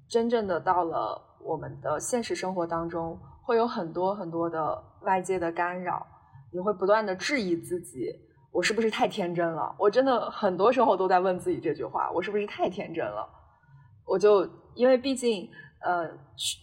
[0.08, 6.08] 真正的到了我们的现实生活当中，会有很多很多的外界的干扰，
[6.54, 8.08] 你会不断的质疑自己，
[8.50, 9.76] 我是不是太天真了？
[9.78, 13.28] 我真的很多时候都在问自己这句话，我是不是太天真了？
[14.06, 15.50] 我就因为毕竟，
[15.82, 16.10] 呃，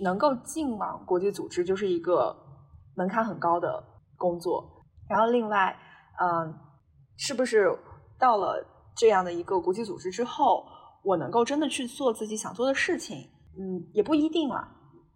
[0.01, 2.35] 能够进往国际组织就是一个
[2.97, 3.85] 门槛很高的
[4.17, 5.77] 工作，然后另外，
[6.19, 6.59] 嗯，
[7.19, 7.71] 是不是
[8.19, 10.66] 到了这样的一个国际组织之后？
[11.05, 13.28] 我能够真的去做自己想做的事情，
[13.59, 14.68] 嗯，也不一定了。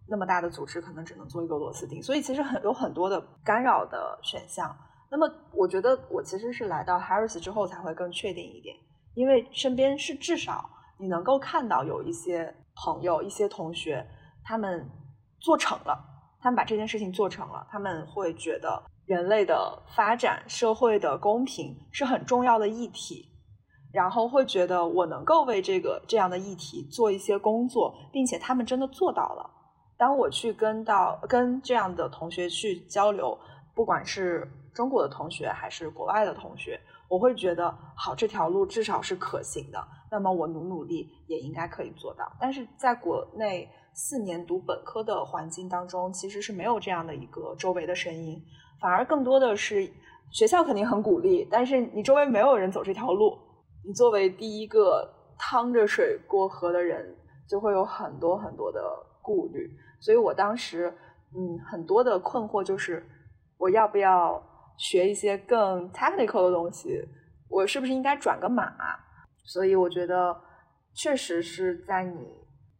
[0.05, 4.75] 那么大的组织可能只能做一个螺丝钉，所以其实很有很多的干扰的选项。
[5.09, 8.75] 那么我觉得我其实是来到 Harris 之后才会更确定一点，
[9.13, 14.05] 因为身边是至少你能够看到有一些朋友、一些同学，
[14.43, 14.85] 他们
[15.39, 15.97] 做成了，
[16.41, 23.31] 他们把这件事情做成了，他们会觉得人类的发展、社会的公平是很重要的议题。
[23.91, 29.49] 然后会觉得我能够为这个这样的议题做一些工作，并且他们真的做到了。
[29.97, 33.37] 当我去跟到跟这样的同学去交流，
[33.73, 39.83] 不管是中国的同学还是国外的同学，我会觉得好，这条路至少是可行的。
[40.11, 42.31] 那么我努努力也应该可以做到。
[42.39, 48.39] 但是在国内四年读本科的环境当中，其实是没有这样的一个周围的声音，
[48.79, 49.91] 反而更多的是
[50.29, 53.35] 学校肯定很鼓励，但是你周围没有人走这条路。
[53.87, 57.15] 你作为第一个趟着水过河的人，
[57.47, 58.83] 就会有很多很多的
[59.21, 59.65] 顾虑。
[60.01, 60.93] 所以我当时，
[61.33, 63.01] 嗯，很多的困惑就是，
[63.57, 64.43] 我要不要
[64.77, 67.01] 学一些更 technical 的东西？
[67.49, 68.73] 我是不是应该转个码？
[69.45, 70.37] 所以我觉得，
[70.93, 72.27] 确实是在你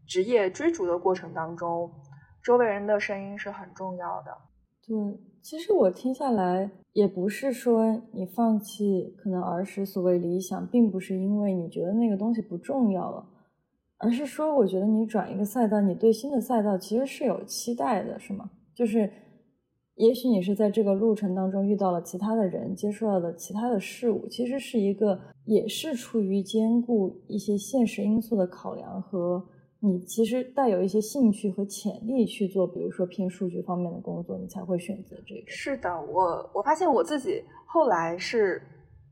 [0.06, 1.90] 职业追逐的过程当中，
[2.44, 4.38] 周围人的声音是很重要的。
[4.88, 4.96] 对，
[5.42, 13.28] 其实我听下来，也不是说你放弃可能儿时所谓理想，并不是因为你觉得那个东西不重要了，
[13.98, 18.50] 而是说我觉得你转一个赛道，你对新的赛道其实是有期待的，是吗？
[18.74, 19.12] 就是，
[19.96, 29.46] 也许你是在这个路程当中遇到了其他的人，接触到了其他的事物，其实是一个，也是出于兼顾一些现实因素的考量和。
[29.80, 35.44] 你其实带有一些兴趣和潜力去做，比如说偏数据方面的工作，你才会选择这个。
[35.48, 38.62] 是的，我我发现我自己后来是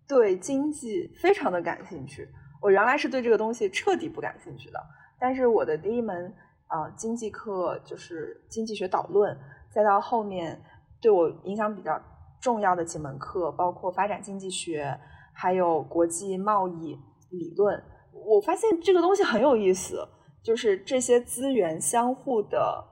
[0.07, 2.27] 对经济非常的感兴趣。
[2.61, 4.79] 我原来是对这个东西彻底不感兴趣的，
[5.19, 6.33] 但是我的第一门
[6.65, 9.37] 啊经济课就是经济学导论，
[9.71, 10.59] 再到后面
[10.99, 12.01] 对我影响比较
[12.41, 14.97] 重要的几门课，包括发展经济学，
[15.31, 16.97] 还有国际贸易
[17.29, 17.79] 理论，
[18.11, 20.03] 我发现这个东西很有意思。
[20.45, 22.85] 就是这些资源相互的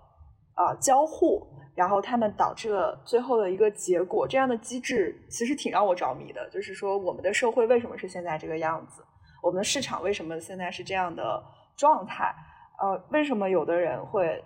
[0.56, 4.28] 啊交互，然后他们导致了最后的一个结果。
[4.28, 6.50] 这样的机制其实挺让我着迷的。
[6.50, 9.04] 就是说，我们的社会为什么是现在这个样子？
[9.44, 11.44] 我们的市场为什么现在是这样的
[11.78, 12.34] 状态？
[12.82, 14.44] 呃，为什么有的人会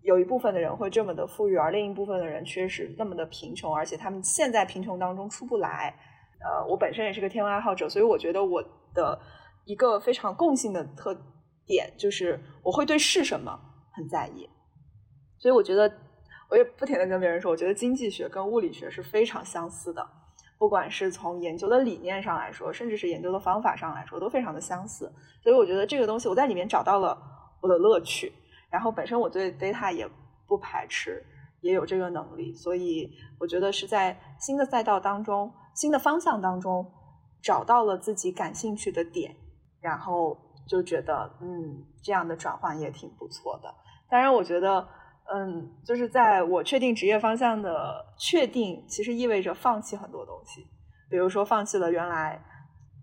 [0.00, 3.76] 有一部分的人会这么的富裕，而另一部分的人却是那么的贫穷？
[3.76, 5.94] 而且他们现在贫穷当中出不来。
[6.40, 8.62] 呃，我本身也是个天文爱好者，所以我觉得我
[8.94, 9.20] 的
[9.66, 11.14] 一个非常共性的特。
[11.66, 13.58] 点就是我会对是什么
[13.92, 14.48] 很在意，
[15.38, 15.92] 所以我觉得
[16.48, 20.06] 我也不停的跟别人说，我觉得经济学跟物理学是非常相似的，
[20.58, 25.12] 不管是从研究的理念上来说，甚至是研究的方法上来说，都非常的相似。
[25.42, 27.20] 所以我觉得这个东西我在里面找到了
[27.60, 28.32] 我的乐趣，
[28.70, 30.08] 然后本身我对 data 也
[30.46, 31.24] 不排斥，
[31.62, 36.86] 也有这个能力，所以我觉得是在新的赛道当中、新的方向当中
[37.42, 39.34] 找到了自己感兴趣的点，
[39.80, 43.74] 然后就觉得嗯，这样的转换也挺不错的。
[44.08, 44.86] 当然，我觉得
[45.32, 50.66] 嗯，就是在我确定职业方向的确定，其实意味着放弃很多东西，
[51.10, 52.42] 比如说放弃了原来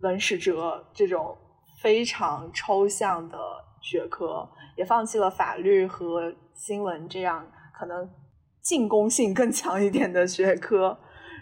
[0.02, 1.38] 文史哲这种
[1.82, 3.38] 非常抽象的
[3.82, 8.10] 学科，也放弃了法律和新闻这样可能。
[8.64, 10.98] 进攻性更强一点的学科，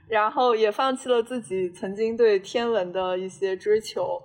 [0.07, 4.19] 然后也放弃了自己曾经对天文的一些追求，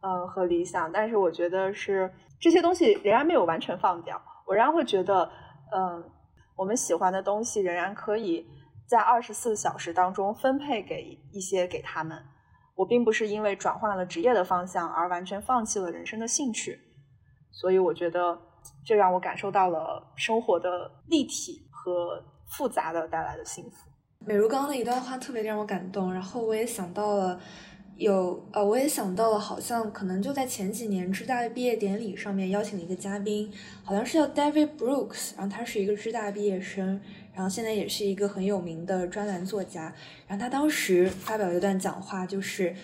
[0.00, 0.90] 嗯和理想。
[0.92, 5.30] 但是我觉得是这些东西仍然没有完全放掉，我仍然会觉得，
[5.74, 6.04] 嗯，
[6.56, 8.46] 我们喜欢的东西仍然可以
[8.86, 12.22] 在二十四小时当中分配给一些给他们。
[12.76, 16.78] 我并不是因为转换了职业的方向而完全放弃了人生的兴趣，
[17.50, 18.38] 所以我觉得
[18.84, 22.24] 这让我感受到了生活的立体和。
[22.50, 23.88] 复杂的带来的幸福。
[24.26, 27.40] 美如刚刚的一段话特别让我感动，然后我也想到了，
[28.00, 33.52] 有呃，我也想到了，好像可能就在前几年知大的毕业典礼上面邀请了一个嘉宾，
[33.84, 36.98] 好像是叫 David Brooks，然后他是一个知大毕业生，
[37.34, 39.94] 然后现在也是一个很有名的专栏作家，
[40.26, 42.74] 然后他当时发表了一段讲话，就是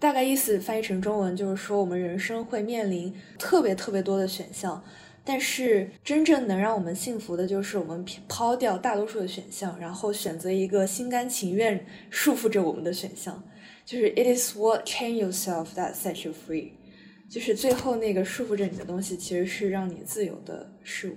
[0.00, 4.82] 大概意思翻译成中文就是说，我们人生会面临特别特别多的选项。
[5.24, 13.40] 但是真正能让我们幸福的，就是我们抛掉大多数的选项，然后选择一个心甘情愿束缚着我们的选项。
[13.88, 16.72] 就是 It is what chain yourself that sets you free。
[17.30, 21.16] 就是最后那个束缚着你的东西，其实是让你自由的事物。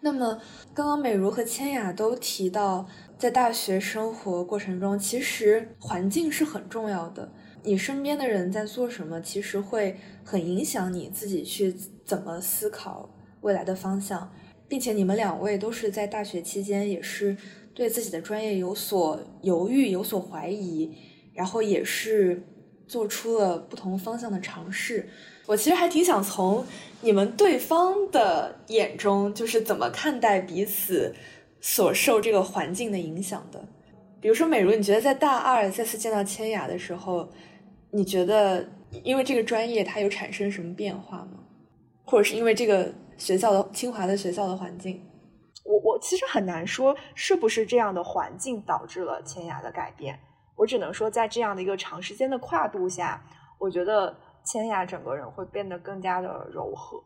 [0.00, 0.40] 那么，
[0.72, 7.30] 刚刚美如和千雅都提到，在大学生活过程中，其实环境是很重要的。
[7.62, 11.74] 你身边的人在做什么，其实会很影响你自己去
[12.06, 14.32] 怎么思考未来的方向，
[14.66, 17.36] 并且你们两位都是在大学期间也是
[17.74, 20.90] 对自己的专业有所犹豫、有所怀疑，
[21.40, 22.42] 然后也是
[22.86, 25.08] 做出了不同方向的尝试。
[25.46, 26.62] 我其实还挺想从
[27.00, 31.14] 你们对方的眼中，就是怎么看待彼此
[31.58, 33.58] 所受这个环境的影响的。
[34.20, 37.26] 比如说，美如，你觉得在大二再次见到千雅的时候？
[37.90, 38.68] 你觉得，
[39.02, 41.38] 因为这个专业它有产生什么变化吗？
[42.04, 45.00] 或者是因为这个学校的清华的学校的环境？
[45.64, 50.20] 我我其实很难说是不是这样的环境导致了千雅的改变。
[50.60, 53.18] 我只能说，在这样的一个长时间的跨度下，
[53.58, 57.02] 我觉得千雅整个人会变得更加的柔和。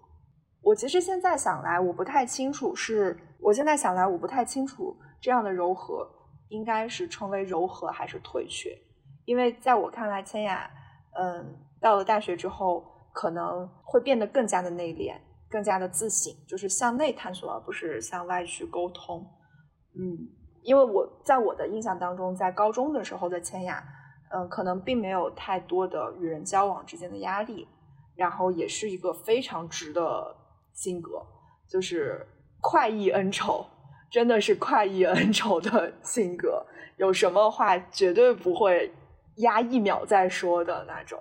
[0.60, 6.04] 我其实现在想来，我不太清楚是，我现在想来，我不太清楚这样的柔和
[6.48, 8.76] 应该是称为柔和还是退却。
[9.24, 10.68] 因为在我看来，千雅，
[11.16, 15.14] 嗯，到了大学之后，可能会变得更加的内敛，
[15.48, 19.24] 更加的自省，就是向内探索，而不是向外去沟通。
[19.96, 20.18] 嗯，
[20.64, 23.84] 因为我在我的印象当中，在高中的时候的千雅，
[24.30, 27.68] 嗯，可能并没有太多的与人交往之间的压力，
[28.16, 30.34] 然后也是一个非常直的
[30.72, 31.22] 性格，
[31.68, 32.26] 就是
[32.60, 33.64] 快意恩仇，
[34.10, 38.92] 真的是快意恩仇的性格，有什么话绝对不会。
[39.38, 41.20] 压一秒再说的那种，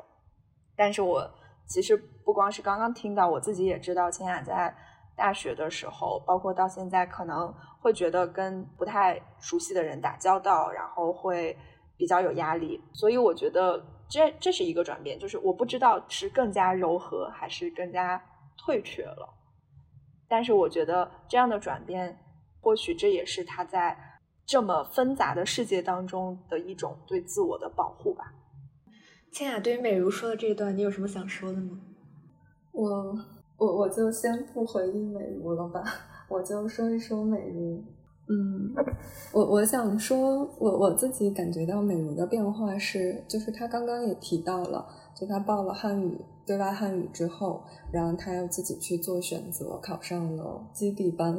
[0.75, 1.27] 但是我
[1.65, 4.71] 其实不光是刚刚听到，我自己也知道，千雅在
[5.15, 11.57] 大学的时候，包括到现在，可能会觉得跟不太熟悉的人打交道，然后会
[11.97, 12.81] 比较有压力。
[12.93, 18.21] 所以我觉得这这是一个转变，就是我不知道是更加柔和还是更加
[18.57, 19.29] 退却了。
[20.27, 22.17] 但是我觉得这样的转变，
[22.61, 23.97] 或许这也是他在。
[24.45, 28.25] 这么纷杂的世界当中的一种对自我的保护吧。
[29.31, 31.79] 千雅对于美如说的这一段，你有什么想说的吗？
[32.73, 33.17] 我
[33.57, 35.83] 我我就先不回应美如了吧，
[36.29, 37.81] 我就说一说美如。
[38.27, 38.73] 嗯，
[39.33, 51.37] 我我想说，我我自己感觉到美如的变化是，就是她刚刚也提到了，就她报了汉语对外汉语之后，然后她要自己去做选择，考上了基地班。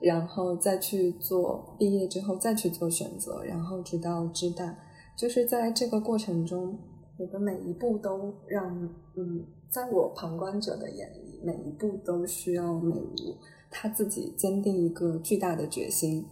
[0.00, 4.74] 然后再去做毕业之后再去做选择，然后直到知大，
[5.14, 6.78] 就是在这个过程中，
[7.20, 8.74] 我的每一步都让
[9.14, 13.36] 嗯，在我旁观者的眼里，每一步都需要美如
[13.70, 16.24] 她自己坚定一个巨大的决心。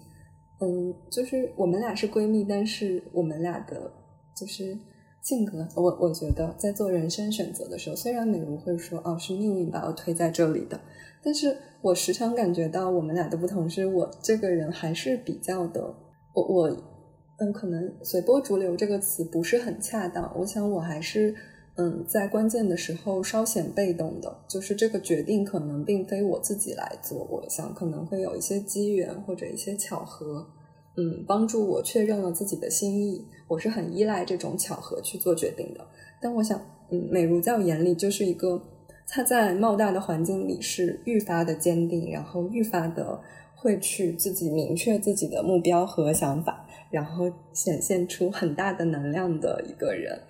[0.61, 3.93] 嗯，就是我们俩是闺蜜，但是我们俩的
[4.35, 4.79] 就是
[5.21, 10.81] 性格，我我觉得在做人生选择的时候，虽然美如会说哦是命运把我推在这里的。
[11.23, 15.95] 但是我时常感觉到我们俩的不同，是我这个人还是比较的，
[16.33, 16.77] 我我
[17.39, 20.33] 嗯，可能随波逐流这个词不是很恰当。
[20.37, 21.35] 我想我还是
[21.77, 27.25] 嗯，在关键的时候稍显被动的，就是这个决定可能并非我自己来做。
[27.31, 30.45] 我想可能会有一些机缘或者一些巧合，
[30.97, 33.25] 嗯，帮助我确认了自己的心意。
[33.47, 35.87] 我是很依赖这种巧合去做决定的。
[36.21, 36.61] 但我想，
[36.91, 38.61] 嗯，美如在我眼里就是一个，
[39.07, 43.21] 他在冒大的环境里是愈发的坚定，然后愈发的
[43.61, 50.21] 会去自己明确自己的目标和想法，然后显现出很大的能量的一个人。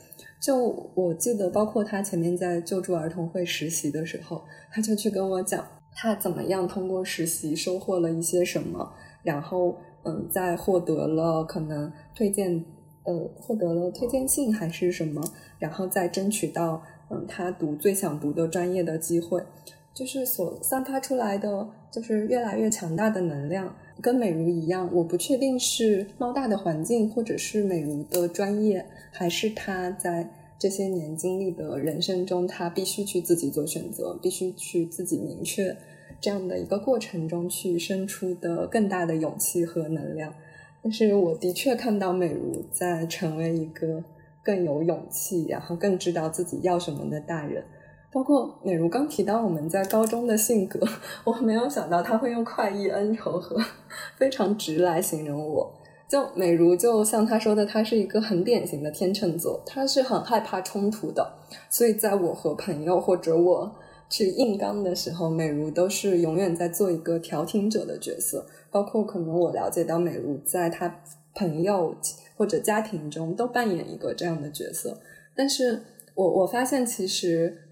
[0.41, 12.65] 就我记得，包括他前面在救助儿童会实习的时候，他就去跟我讲他怎么样通过实习收获了一些什么，然后嗯，在获得了可能推荐
[13.03, 15.21] 呃获得了推荐信还是什么，
[15.59, 19.43] 然后再争取到嗯他读最想读的专业的机会，
[19.93, 28.85] 就是所散发出来的就是越来越强大的能量，跟美如一样，我不确定是猫大的环境或者是美如的专业。
[29.11, 30.29] 还是他在
[30.59, 35.77] 这些年经历的人生中，他必须去自己做选择，必须去自己明确
[36.21, 40.35] 这样的一个过程中去生出的更大的勇气和能量。
[40.83, 44.05] 但是我的确看到美如在成为一个
[44.43, 47.65] 更有勇气，然后更知道自己要什么的大人。
[48.11, 50.81] 包括美如刚提到我们在高中的性格，
[51.25, 53.57] 我没有想到他会用快意恩仇和
[54.17, 55.75] 非常直来形容我。
[56.09, 61.35] 就美如，就像他说的，他是一个很典型的天秤座，他是很害怕冲突的。
[61.69, 63.71] 所以，在我和朋友或者我
[64.09, 68.47] 去硬刚的时候，美如都是永远在做一个调停者的角色。
[68.71, 71.03] 包括可能我了解到，美如在他
[71.35, 71.95] 朋友
[72.39, 74.99] 或者家庭中都扮演一个这样的角色。
[75.37, 75.83] 但是
[76.15, 77.68] 我我发现，其实，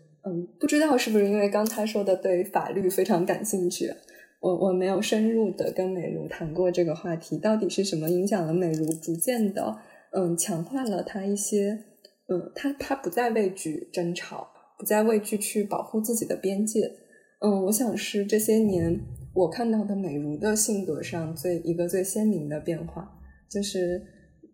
[0.58, 3.92] 不知道是不是因为刚才说的对法律非常感兴趣。
[4.40, 9.78] 我我没有深入的跟美如谈过这个话题，到底是什么影响了美如，逐渐的，
[10.12, 11.84] 嗯，强化了她一些，
[12.28, 14.48] 嗯，她她不再畏惧争吵，
[14.78, 16.92] 不再畏惧去保护自己的边界，
[17.40, 19.00] 嗯，我想是这些年
[19.34, 23.10] 我看到的美如的性格上最一个最鲜明的变化，
[23.50, 24.00] 就是，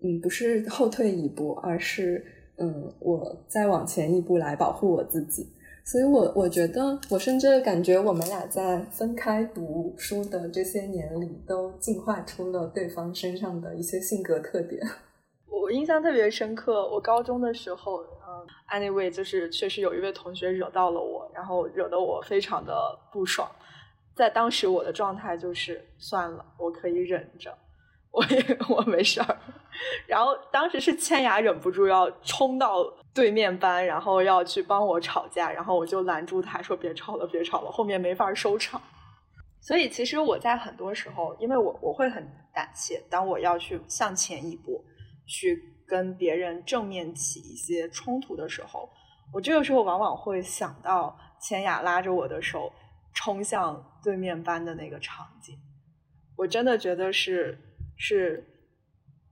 [0.03, 2.25] 嗯，不是后退一步，而是，
[2.59, 5.49] 嗯，我再往前一步来保护我自己。
[5.85, 14.81] 所以，我我觉得，我甚至感觉我们俩在分开读书的这些年里，都进化出了对方身上的一些性格特点。
[15.49, 23.51] 我印象特别深刻，我高中的时候，嗯，anyway，就是确实有一位同学惹到了我，然后惹得我非常的不爽。
[24.15, 27.53] 在当时，我的状态就是算了，我可以忍着。
[28.13, 29.39] 我也我没事儿，
[30.07, 32.85] 然后当时是千雅忍不住要冲到
[33.15, 38.79] 对面班，然后要去帮我吵架，然后我就拦住他说别吵了，别吵了，后面没法收场。
[39.63, 44.85] 所以其实我在很多时候，因为我我会很胆怯，当我要去向前一步，
[45.27, 48.91] 去跟别人正面起一些冲突的时候，
[49.33, 52.71] 我这个时候往往会想到千雅拉着我的手
[53.15, 55.57] 冲向对面班的那个场景，
[56.37, 57.59] 我真的觉得是。
[58.05, 58.45] 是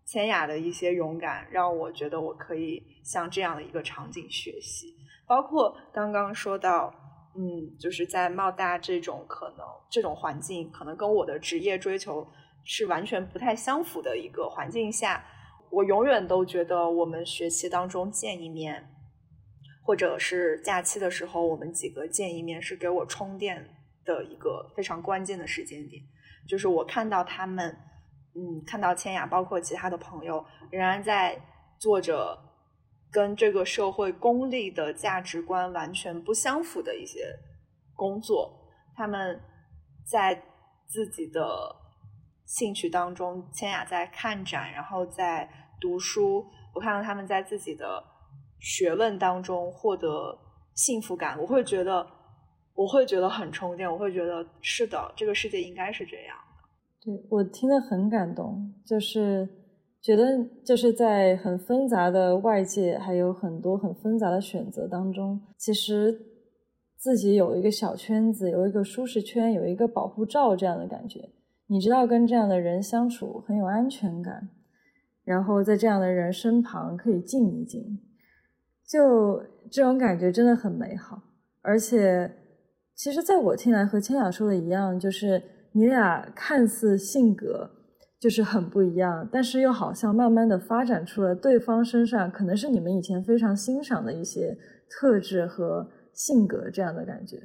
[0.06, 4.94] 千雅的一些勇敢，让我觉得我可以向这样的一个场景学习。
[5.26, 6.94] 包括刚刚说到，
[7.36, 12.24] 嗯，就是在茂大这种可能这种环境，可能跟我的职业追求
[12.64, 15.24] 是完全不太相符的一个环境下，
[15.72, 18.88] 我永远都觉得我们学期当中见一面，
[19.82, 23.68] 或者是假期的时候我们几个见一面，是给我充电
[24.04, 26.00] 的一个非常关键的时间点。
[26.48, 27.76] 就是我看到他们。
[28.34, 31.40] 嗯，看到千雅，包括其他的朋友，仍然在
[31.78, 32.38] 做着
[33.10, 37.36] 跟这个社会功利的价值观完全不相符的一些
[37.94, 38.56] 工作。
[38.94, 39.40] 他们
[40.04, 40.42] 在
[40.86, 41.74] 自己的
[42.46, 45.48] 兴趣当中，千雅在看展，然后在
[45.80, 46.46] 读书。
[46.72, 48.02] 我看到他们在自己的
[48.60, 50.38] 学问当中获得
[50.74, 52.06] 幸福感，我会觉得，
[52.74, 53.90] 我会觉得很充电。
[53.90, 56.36] 我会觉得，是的，这个世界应该是这样。
[57.02, 59.48] 对我听得很感动，就是
[60.02, 66.20] 觉得就是在很纷杂的外界，还有很多很纷杂的选择当中，其实
[66.98, 71.30] 自己有一个小圈子，有一个舒适圈，有一个保护罩这样的感觉。
[71.68, 74.50] 你知道跟这样的人相处很有安全感，
[75.24, 77.98] 然后在这样的人身旁可以静一静，
[78.86, 81.22] 就这种感觉真的很美好。
[81.62, 82.30] 而且，
[82.94, 85.42] 其实在我听来和千雅说的一样，就是。
[85.72, 87.70] 你俩看似性格
[88.18, 94.56] 就是很不一样，但是又好像慢慢的发展出了对方身上可能是你们以前非常欣赏的一些
[94.90, 97.38] 特质和性格这样的感觉。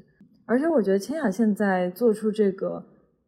[0.45, 2.83] 而且我觉得千雅现在做出这个，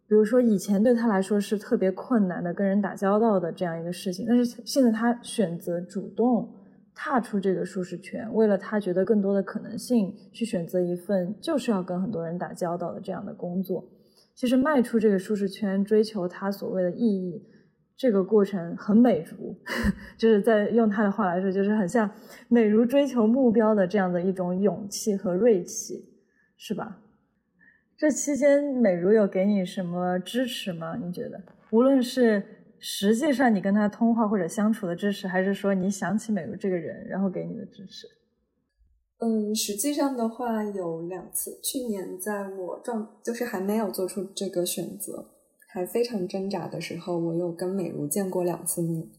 [0.08, 6.50] 比如说以前对他来说是特别困难的跟人打交道的这样一个事情，但是现在他选择主动
[6.94, 13.84] 踏出这个舒适圈，为了他觉得更多的可能性，去选择一份就是要跟很多人打交道的这样的工作。
[14.38, 17.44] 其实迈出这个舒适圈，追求他所谓的意义，
[17.96, 19.58] 这个过程很美如，
[20.16, 22.08] 就是在用他的话来说，就是很像
[22.48, 26.08] 美如追求目标的这样的一种勇气和锐气，
[26.56, 27.02] 是吧？
[27.98, 30.96] 这期间，美如有给你什么支持吗？
[31.04, 32.44] 你觉得，无论是
[32.78, 38.06] 实际上你跟他通话或者相处的支持，还是说你想起美如这个人，然后给你的支持？
[39.20, 41.60] 嗯，实际上的话有两次。
[41.64, 45.32] 去年在我状就是还没有做出这个选择，
[45.74, 49.10] 还非常挣扎的时候，我有跟美如见过两次面。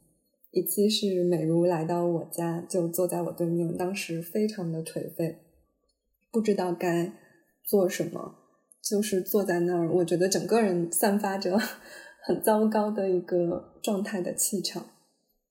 [0.50, 5.40] 一次是美如来到我家，就坐在我对面，当时非常的颓废，
[6.32, 7.12] 不知道该
[7.64, 8.36] 做什么。
[8.80, 11.58] 就是坐在那儿，我觉得整个人散发着
[12.24, 14.86] 很糟糕的一个状态的气场。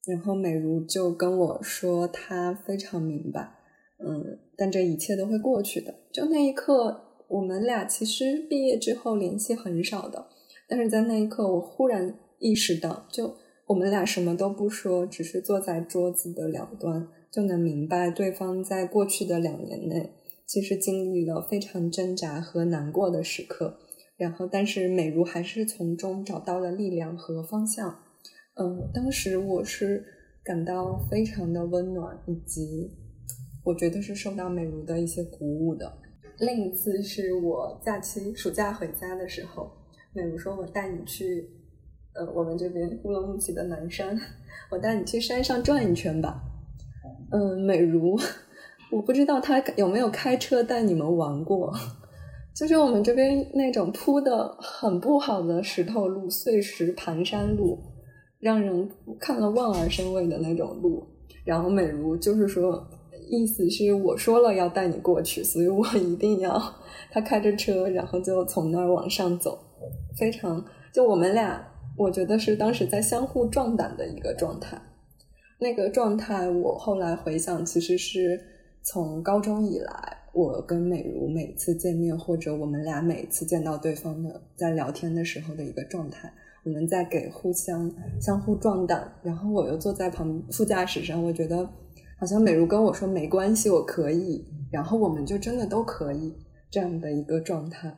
[0.08, 3.57] 然后美如就跟我说，她非常明白，
[4.00, 5.94] 嗯，但这一切都会过去的。
[6.12, 10.28] 就那一刻，我们俩其实毕业之后联系很少的，
[10.68, 13.36] 但是在那一刻，我忽然意识到，就
[13.68, 20.12] 我们俩什么都不说，只是坐在桌子的两端，就能明白对方在过去的两年内。
[20.46, 23.80] 其实经历了非常挣扎和难过的时刻，
[24.16, 28.00] 然后但是美如还是从中找到了力量和方向。
[28.54, 30.06] 嗯，当时我是
[30.46, 32.92] 感到非常的温暖，以及
[33.68, 35.92] 我觉得是受到美如的一些鼓舞的。
[36.40, 39.70] 另一次是我假期暑假回家的时候，
[40.14, 41.50] 美如说我带你去，
[42.14, 44.18] 呃，我们这边乌鲁木齐的南山，
[44.72, 46.42] 我带你去山上转一圈吧。
[47.34, 48.18] 嗯，美如。
[48.90, 51.74] 我不知道他有没有开车带你们玩过，
[52.56, 57.78] 就是我们这边那种铺的很不好的石头路、碎石盘山路，
[58.40, 58.90] 让人
[59.20, 61.06] 看了望而生畏的那种路。
[61.44, 62.88] 然后美如就是说，
[63.30, 66.62] 意思是我说了要带你过去， 所以我一定要
[67.12, 69.60] 他开着车，然后就从那儿往上走，
[70.18, 70.64] 非常
[70.94, 71.66] 就我们俩，
[71.98, 74.82] 我觉得是当时在相互壮胆的一个状态。
[75.60, 78.40] 那个状态，我后来回想，其实是。
[78.90, 86.32] 从高中以来，我跟美如每次见面，或者我们俩每次见到对方的，在聊天的时候的一个状态，
[86.64, 89.12] 我们在给互相相互壮胆。
[89.22, 91.70] 然后我又坐在旁副驾驶上，我觉得
[92.20, 94.46] 好像美如跟我说没关系，我可以。
[94.72, 96.36] 然后我们就真的都可以
[96.70, 97.96] 这样的一个状态。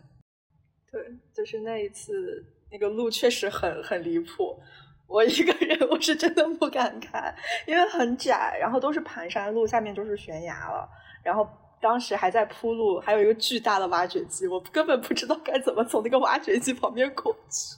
[0.92, 1.02] 对，
[1.34, 4.60] 就是那一次，那个路确实很很离谱。
[5.08, 7.34] 我一个人，我是真的不敢开，
[7.66, 10.88] 因为很窄，然后都是盘山路，下面就是悬崖了。
[11.24, 11.48] 然后
[11.82, 17.76] 当时还在铺路，还有一个巨大的挖掘机，我根本不知道该怎么从那个挖掘机旁边过去。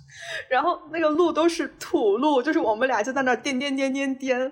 [0.49, 4.51] 然后那个路都是土路，就是我们俩就在那颠颠颠颠颠，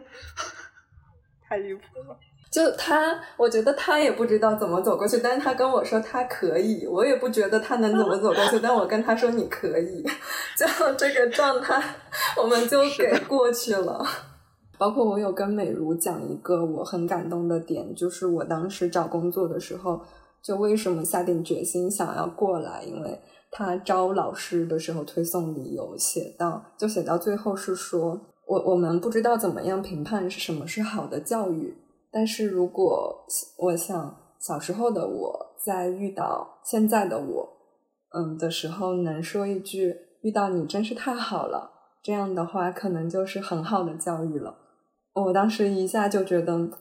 [1.50, 2.16] 太离谱了。
[2.52, 10.04] 就他，我觉得他也不知道怎么走过去，但是他跟我说他可以，我也不觉得他能怎么走过去，但我跟他说你可以，
[10.58, 11.82] 就这个状态，
[12.42, 14.04] 我们就给过去了。
[14.80, 20.02] 包括我有跟美如讲一个我很感动的点，就是我当时找工作的时候，
[20.42, 23.20] 就为什么下定决心想要过来，因为
[23.52, 28.20] 他招老师的时候推送理由写到，就写到最后是说
[28.50, 31.78] 我我们不知道怎么样评判是什么是好的教育。
[32.12, 33.24] 但是如果
[33.58, 37.50] 我想小时候的我在遇到现在的我，
[38.12, 41.70] 嗯的时候，能说一句“遇到你真是太好了”，
[42.02, 44.56] 这样的话，可能就是很好的教育了。
[45.14, 46.72] 我当时一下就觉得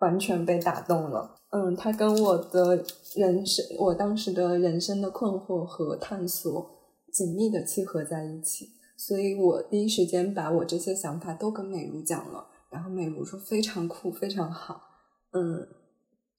[0.00, 1.36] 完全被打动了。
[1.50, 2.84] 嗯，他跟我的
[3.14, 6.68] 人生，我当时的人生的困惑和探索
[7.12, 8.66] 紧密的契合在一起，
[8.96, 12.46] 所以我第一时间把我这些想法都跟美如讲了。
[12.68, 14.80] 然后美如说非常酷，非常好，
[15.30, 15.66] 嗯，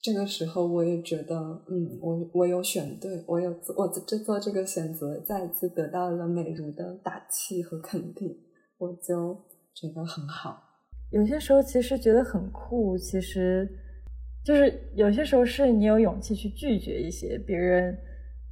[0.02, 1.36] 这个时候我也觉得，
[1.68, 8.38] 嗯，我我有选对，我有我这做这个选择，再一次得到了美如的打气和肯定，
[8.78, 9.34] 我就
[9.74, 10.62] 觉得很好。
[11.12, 13.68] 有些时候其实觉得很酷，其实
[14.44, 17.98] 就是有些时候是你有勇气去拒绝一些别人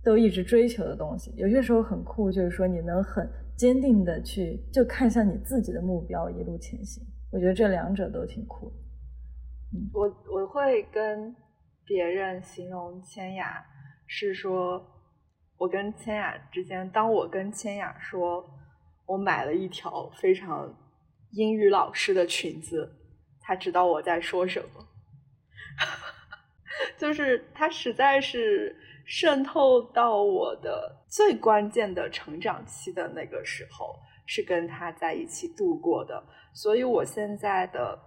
[0.03, 1.31] 都一直追求的东西。
[1.35, 7.03] 有些时候很酷，就是说你能很坚定的去就看向你自己的目标，一路前行。
[7.31, 8.71] 我觉得这两者都挺酷。
[9.93, 11.35] 我我会跟
[11.85, 13.65] 别人形容千雅
[14.07, 14.85] 是说，
[15.57, 18.45] 我跟千雅之间，当我跟千雅说
[19.05, 20.73] 我买了一条非常
[21.31, 22.89] 英语老师的裙子，
[23.41, 24.87] 他知道我在说什么。
[26.97, 28.75] 就是他实在是
[29.05, 33.95] 渗透到我的最关键的成长期的那个时候，
[34.25, 36.21] 是跟他在一起度过的。
[36.53, 37.97] 所以，我现在的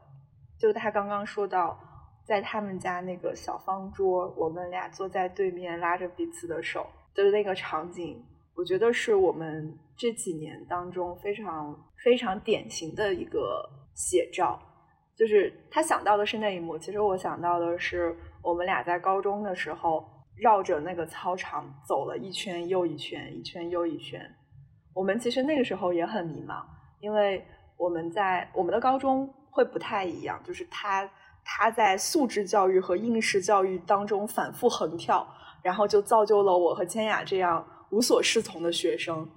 [0.58, 1.78] 就他刚刚说到，
[2.24, 8.22] 在他们家那个小方桌，我们俩坐在对面，拉着彼此的手，就是那个场景，
[8.56, 14.60] 我觉得是我们这几年当中非常非常典型的一个写照。
[15.16, 20.08] 就是他想到的是那一幕，其实我想到的是我们俩在高中的时候
[20.38, 24.20] 绕着那个操场走了一圈又一圈，一圈又一圈。
[24.94, 26.62] 我们其实那个时候也很迷茫，
[27.00, 27.44] 因为
[27.76, 31.08] 我们在我们的高中会不太一样，就是他
[31.44, 35.26] 他在素质教育和应试教育当中反复横跳，
[35.62, 39.28] 然后就造就了我和千雅这样无所适从的学生。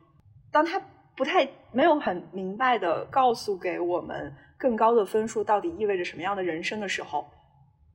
[0.52, 0.82] 当他
[1.16, 4.34] 不太没有很明白的告诉给我们。
[4.62, 7.26] 更高的分数到底意味着什么样的人生的时候，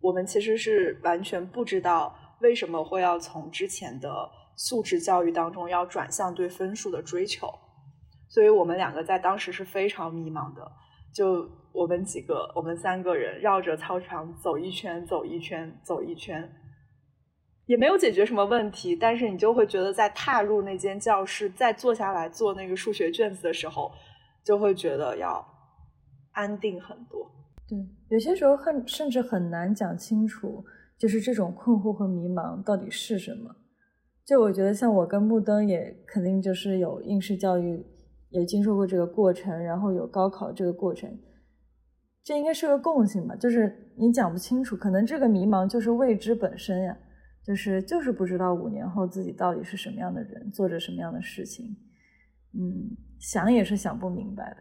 [0.00, 7.48] 我们其实是完全不知道为什么会要从之前的素质教育当中要转向对分数的追求，
[8.28, 10.70] 所以我们两个在当时是非常迷茫的。
[11.14, 16.50] 就我们几个，我们三个人绕着操场走一圈，走一圈，走一圈，
[17.66, 18.94] 也没有解决什么问题。
[18.94, 23.92] 但是你就会觉得，在踏入那间教室，再坐下来做那个数学卷子的时候，
[24.44, 25.52] 就会觉得要。
[26.32, 27.26] 安定很多，
[27.66, 27.78] 对，
[28.10, 30.62] 有些时候很甚至很难讲清楚，
[30.98, 33.56] 就是这种困惑和迷茫到底是什么。
[34.24, 37.86] 就我觉得，像我跟木灯也肯定就是有应试教育，
[38.30, 41.16] 也经受过这个过程，然后有高考这个过程，
[42.24, 43.36] 这应该是个共性吧。
[43.36, 46.98] 就是你讲不清楚，可能这个迷茫就是未知本身呀，
[47.44, 51.76] 就是就是不知道五年后自己到底是什么样的人，做着什么样的事情，
[52.54, 54.56] 嗯，想也是想不明白的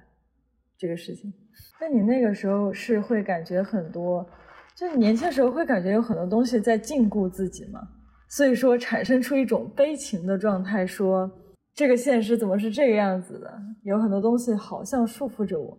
[0.77, 1.33] 这个事情。
[1.81, 4.29] 那你那个时候是会感觉很多，
[4.75, 7.79] 就年轻时候会感觉有很多东西在禁锢自己嘛？
[8.27, 11.31] 所以说产生出一种悲情的状态，说
[11.73, 13.53] 这个现实怎么是这个样子的？
[13.83, 15.77] 有很多东西好像束缚着我。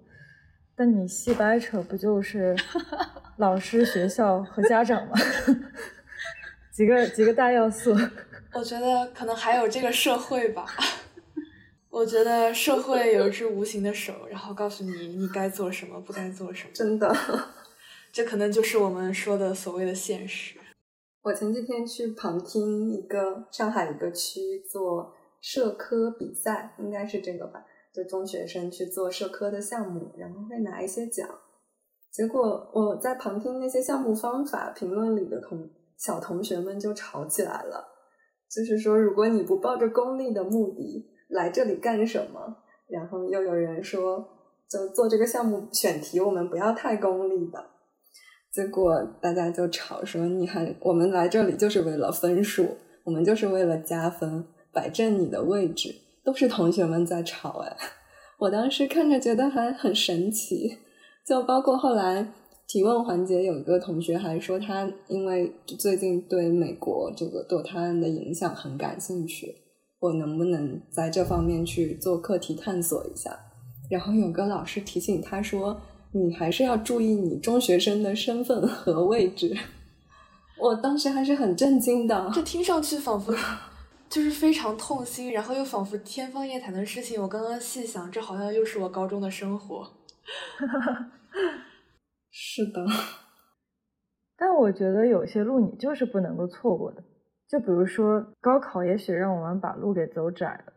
[0.78, 2.55] 但你细掰扯，不就是
[3.38, 5.12] 老师、学校和家长吗？
[6.72, 7.97] 几个几个大要素？
[8.53, 10.66] 我觉得可能还有这个社会吧。
[11.90, 16.70] 我觉得社会有一只无形的手，然后告诉你你该做什么，不该做什么。
[16.74, 17.14] 真的，
[18.17, 20.59] 这可能就是我们说的所谓的现实。
[21.23, 25.12] 我前几天去旁听一个上海一个区做
[25.43, 27.62] 社科比赛，应该是这个吧，
[27.93, 31.29] 就中学生去做社科的项目，然后会拿一些奖。
[32.11, 37.87] 结果我在旁听那些项目方法，评论里的同小同学们就吵起来了，
[38.51, 41.12] 就是说如果你不抱着功利的目的。
[41.29, 42.41] 来这里干什么？
[42.89, 44.27] 然后又有人说，
[44.71, 47.76] 就做这个项目选题，我们不要太功利的。
[48.57, 52.67] 结果大家就吵说，你还我们来这里就是为了分数，
[53.05, 55.95] 我们就是为了加分，摆正你的位置，
[56.25, 57.77] 都是同学们在吵哎。
[58.39, 60.79] 我当时看着觉得还很神奇，
[61.27, 62.33] 就包括后来
[62.67, 69.55] 提问环节，有一个同学还说他因为最近对美国这个堕胎案的影响很感兴趣。
[70.01, 73.39] 我能不能在这方面去做课题探索一下？
[73.91, 75.79] 然后有个老师提醒他说
[76.13, 79.57] ：“你还是要注意你中学生的身份和位置。”
[80.59, 82.31] 我当时还是很震惊的。
[82.35, 83.35] 这听上去仿佛
[84.09, 87.21] 就是非常痛心，然后又仿佛天方夜谭的事情。
[87.21, 89.87] 我刚刚细想，这好像又是我高中的生活。
[92.31, 92.87] 是的，
[94.37, 97.03] 但我觉得有些路你就是不能够错过的。
[97.49, 100.73] 就比如说高考，也许让我们把路给走窄了，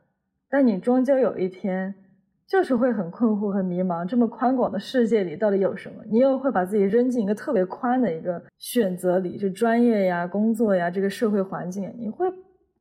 [0.49, 1.95] 但你终究有一天
[2.49, 4.03] 就是会很困惑、很迷茫。
[4.03, 6.03] 这么宽广的世界里到底有什么？
[6.09, 12.25] 你又会把自己扔进一个特别宽的一个选择里，就专业呀、工作呀、这个社会环境，你会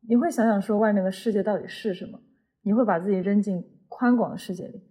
[0.09, 2.19] 你会想想说外面的世界到底是什么？
[2.63, 4.83] 你会把自己扔进宽广的世界里，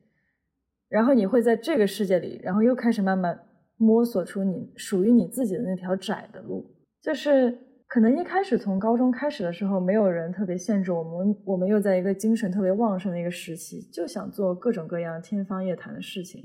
[0.88, 3.40] 然后你会在这个世界里，然后又开始慢慢
[3.78, 7.64] 摸索出你属于你自己的那条窄的路，就是。
[7.98, 16.44] 可能一开始从高中开始的时候，没有人特别限制我们，我们又在一个精神特别旺盛的一个时期，就想做各种各样天方夜谭的事情，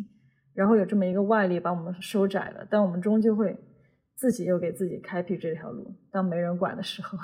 [0.55, 3.55] 然后有这么一个外力把我们收窄了，但我们终究会
[4.17, 5.95] 自己又给自己开辟这条路。
[6.11, 7.19] 当没人管的时候，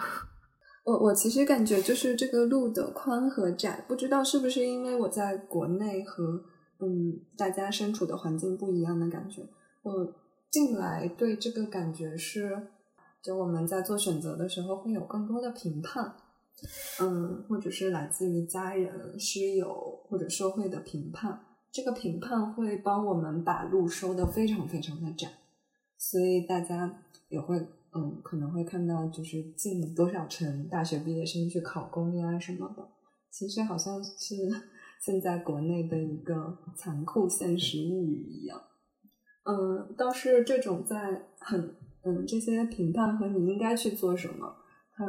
[0.85, 6.45] 我我其实感觉就是这个路的宽和窄，不知道是不是因为我在国内和
[6.81, 9.41] 嗯大家身处的环境不一样的感觉，
[9.83, 10.15] 我
[10.51, 12.73] 进来对这个感觉是。
[13.23, 16.15] 就我们在做选择的时候，会有更多的评判，
[17.01, 21.45] 嗯，或者是来自于家人、师友或者社会的评判。
[21.71, 25.29] 这个评判会帮我们把路收的非常非常的窄，
[25.99, 27.59] 所以大家也会，
[27.95, 32.89] 嗯，可能会看到就是进多少成大学毕业生去考公呀什么的。
[33.31, 34.37] 其实好像是
[35.05, 38.61] 现在国内的一个残酷现实物语一样。
[39.45, 44.57] 嗯，倒是这种在很嗯这些评判和你应该去做什么，
[44.95, 45.07] 它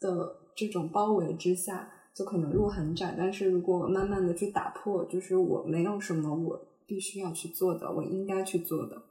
[0.00, 3.14] 的这种包围之下，就可能路很窄。
[3.16, 9.02] 但是如果我慢慢的去打破，就是我没有什么我必须要去做的，我应该去做的，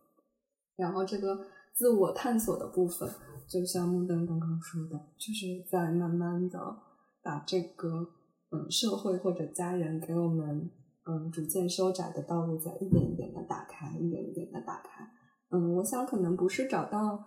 [0.75, 3.09] 然后这个自我探索的部分，
[3.47, 6.77] 就像木登刚刚说的，就是在慢慢的
[7.21, 8.07] 把这个
[8.51, 10.69] 嗯社会或者家人给我们。
[11.07, 15.07] 嗯，逐渐收窄的道路在一点一点的打开，一点一点的打开。
[15.55, 17.23] 嗯，我想可能不是找到，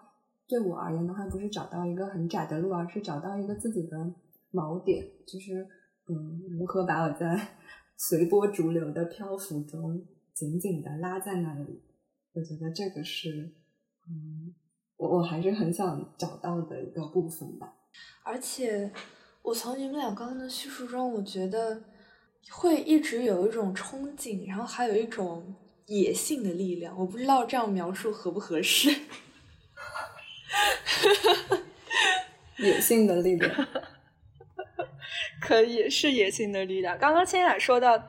[0.46, 3.96] 对我而言的话，不是找到一个很窄的路，而是找到一个自己的
[4.52, 5.66] 锚点，就是
[6.08, 7.56] 嗯，如何把我在
[7.96, 10.04] 随波逐流的漂浮中
[10.34, 11.82] 紧紧的拉在那里。
[12.34, 13.54] 我觉得这个是，
[14.08, 14.54] 嗯，
[14.96, 17.74] 我我还是很想找到的一个部分吧。
[18.24, 18.92] 而且，
[19.42, 21.82] 我从你们俩刚刚的叙述中，我觉得。
[22.50, 25.54] 会一直有一种憧憬，然后还有一种
[25.89, 26.97] 野性的力量。
[26.99, 28.89] 我不知道这样描述合不合适。
[32.59, 33.51] 野性的力量，
[35.41, 36.99] 可以是野性的力量。
[36.99, 38.03] 刚刚千雅说到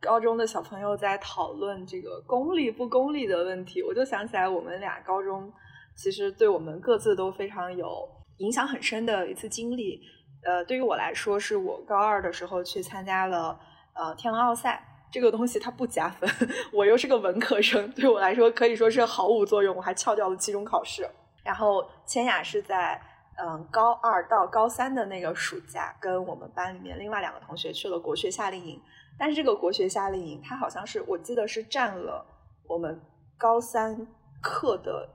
[0.00, 5.52] 高中的小朋友在讨论这个功利不功利的问题，我就想起来我们俩高中
[5.96, 8.08] 其实对我们各自都非常有
[8.38, 10.00] 影响很深的一次经历。
[10.44, 13.60] 呃，对于我来说，是我高二的时候去参加了。
[13.94, 16.28] 呃，天文奥赛这个东西它不加分，
[16.72, 21.06] 我又是个文科生，对我来说可以说是毫无作用，我还翘掉了期中考试。
[21.44, 22.98] 然后千雅是在
[23.36, 28.80] 嗯高二到高三的那个暑假，跟我们班里面另外两个同学去了国学夏令营。
[29.18, 32.24] 但是这个国学夏令营，它好像是我记得是占了
[32.66, 32.98] 我们
[33.36, 33.94] 高三
[34.40, 35.06] 课的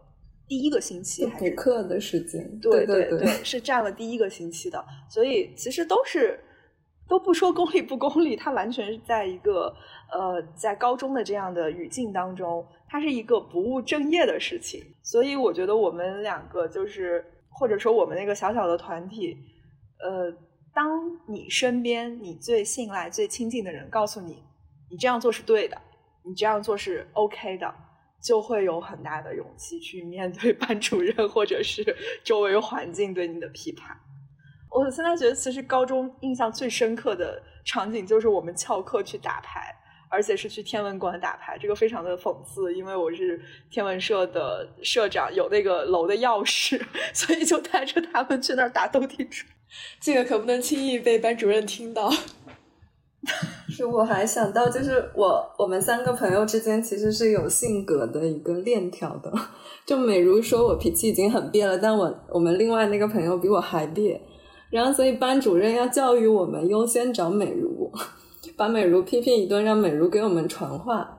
[0.47, 2.59] 第一个星期，还是课的时间？
[2.59, 6.39] 对对对，是占了第一个星期的，所以其实都是。
[7.07, 9.73] 都不说功利不功利，它完全是在一个
[10.11, 14.83] 呃，在高中的这样的语境当中，它是一个不务正业的事情。
[15.03, 19.37] 所以我觉得我们两个就是，或者说我们那个小小的团体，
[19.99, 20.31] 呃，
[20.73, 24.43] 当你身边你最信赖、最亲近的人告诉你，
[24.91, 25.81] 你这样做是对的，
[26.25, 27.73] 你这样做是 OK 的，
[28.21, 31.83] 就会有很大的勇气去面对 班主任或者是
[32.23, 33.97] 周围环境对你的批判。
[34.80, 39.73] 我现在觉得，其实高中印象最深刻的场景就是我们翘课去打牌，
[40.09, 41.57] 而且是去天文馆打牌。
[41.57, 46.82] 这个非常的讽刺，因为我是天文社的社长，有那个楼的钥匙，
[47.13, 49.45] 所以就带着他们去那儿打斗地主。
[49.99, 52.09] 这个可不能轻易被班主任听到。
[53.67, 59.34] 是，我还想到，就是我我们三个朋友之间其实是有性格的一个链条的。
[59.86, 64.21] 就美如说我脾气已经很变了，但我我们另外那个朋友比我还憋。
[64.70, 67.91] 然后，所以班主任要教育我们优先找美如，
[68.57, 71.13] 把美如批评一顿，让美如给我们传话。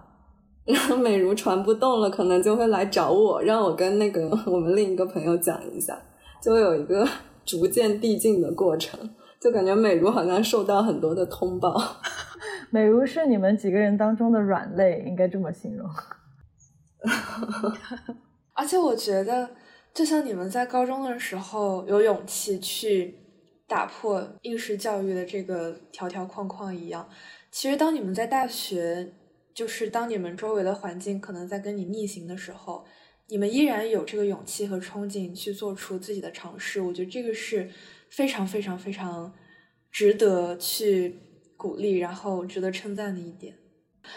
[0.65, 5.99] 然后美如传不动了，可能就会来找我，让我跟那个我们另一个朋友讲一下，
[6.43, 7.09] 就会有一个
[7.47, 9.01] 逐渐递进的过程。
[9.41, 11.75] 就感觉美如好像受到很多的通报。
[12.71, 15.89] 美如是你们几个人当中的软肋，应该这么形容。
[18.53, 19.49] 而且我觉得，
[19.95, 23.15] 就像你们在高中的时候有勇气去。
[23.69, 27.07] 打破应试教育的这个条条框框一样，
[27.53, 29.13] 其实当你们在大学，
[29.53, 32.85] 就是当你们周围的环境可能在跟你逆行的时候，
[33.29, 36.81] 你们依然有这个勇气和憧憬去做出自己的尝试。
[36.81, 37.69] 我觉得这个是
[38.09, 39.31] 非常非常非常
[39.93, 41.15] 值得去
[41.59, 43.55] 鼓励，然后值得称赞的一点。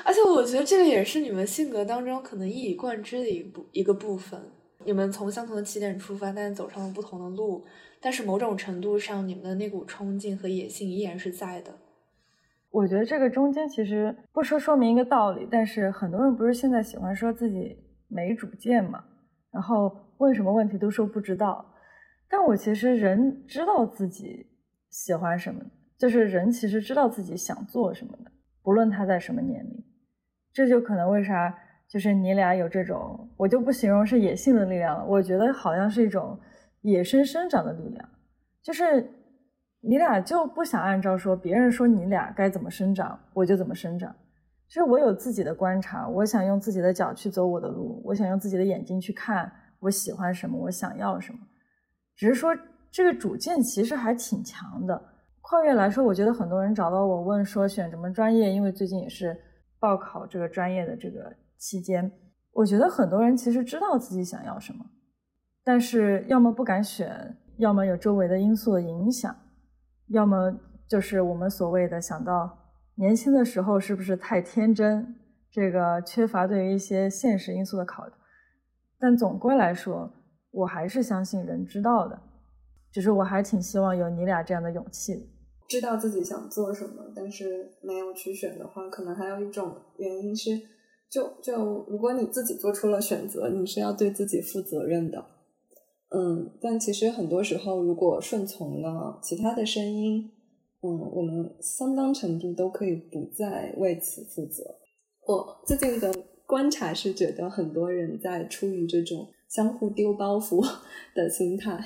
[0.05, 4.41] 而且我觉得这个也是你们性格当中可能一以贯之的一部一个部分。
[4.85, 7.65] 你们从相同的起点出发，但走上了不同的路。
[8.03, 11.71] 但是某种程度上，你们的那股冲劲和野性依然是在的。
[12.71, 17.77] 我觉得这个中间其实不说说明一个道理，但是很多人不是现在喜欢说自己
[18.07, 19.03] 没主见嘛，
[19.51, 21.63] 然后问什么问题都说不知道。
[22.27, 24.47] 但我其实人知道自己
[24.89, 25.61] 喜欢什么，
[25.99, 28.31] 就是人其实知道自己想做什么的，
[28.63, 29.83] 不论他在什么年龄。
[30.51, 31.55] 这就可能为啥
[31.87, 36.39] 就是你俩有这种，我就不形容是野性的力量了，我觉得好像是一种。
[36.81, 38.09] 野生生长的力量，
[38.61, 39.11] 就是
[39.81, 44.15] 你俩就不想按照说别人说你俩该怎么生长，我就怎么生长。
[44.67, 51.39] 其实我有自己的观察，我想用自己的脚去走我的路，我想用自己的眼睛去看我喜欢什么，我想要什么。
[52.15, 52.55] 只是说
[52.89, 55.01] 这个主见其实还挺强的。
[55.41, 59.35] 跨越来说，我觉得很多人找到我问说选什么专业，因为最近也是
[59.79, 62.09] 报考这个专业的这个期间，
[62.53, 64.85] 我觉得很多人其实知道自己想要什么。
[65.63, 69.35] 但是，要么不敢选，要么有周围的因素的影响，
[70.07, 72.57] 要么就是我们所谓的想到
[72.95, 75.15] 年轻的时候是不是太天真，
[75.51, 78.13] 这个缺乏对于一些现实因素的考虑
[78.99, 80.11] 但总归来说，
[80.51, 82.19] 我还是相信人知道的，
[82.91, 85.29] 只是我还挺希望有你俩这样的勇气。
[85.67, 90.59] 知道自己想做什么，但是没有去选的话，可能还有一种原因是，
[91.09, 95.23] 就就如果你自己做出了选择，你是要对自己负责任的。
[96.13, 100.29] 嗯，但其实很多时候，如果顺从了其他的声音，
[100.81, 104.63] 嗯，我们相当程度都可以不再为此负责。
[105.25, 106.13] 我最近的
[106.45, 110.61] 观察是，觉得很多人在出于这种相互丢包袱
[111.15, 111.79] 的心态，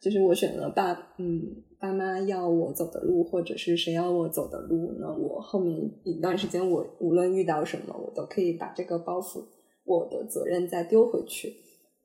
[0.00, 1.42] 就是我选了爸，嗯，
[1.80, 9.42] 爸妈要我走的路，或者是谁要我走的路，那我后面一段时间，我无论遇到什么，我都可以把这个包袱，
[9.84, 11.52] 我的责任再丢回去。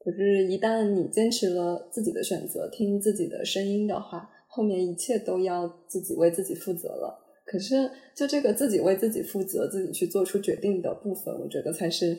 [0.08, 7.20] 可是，一旦你坚持了自己的选择，听自己的声音的话，后面一切都要自己为自己负责了。
[7.46, 12.18] 可是，就这个自己为自己负责、自己去做出决定的部分，我觉得才是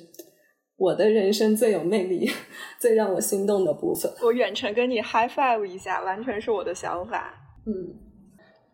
[0.76, 2.30] 我的人生最有魅力、
[2.78, 4.12] 最让我心动的部分。
[4.22, 7.32] 我远程跟你 high five 一下，完全是我的想法。
[7.66, 7.72] 嗯，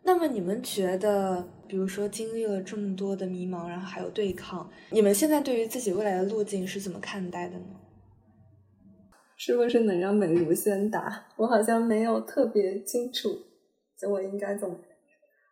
[0.03, 7.67] 那么你们觉得，比如说经历了这么多的迷茫，然后还有对抗，你们现在对于自己未来的路径是怎么看待的呢？
[9.37, 11.27] 是不是能让美如先答？
[11.37, 13.29] 我好像没有特别清楚，
[13.99, 14.77] 就我应该怎么？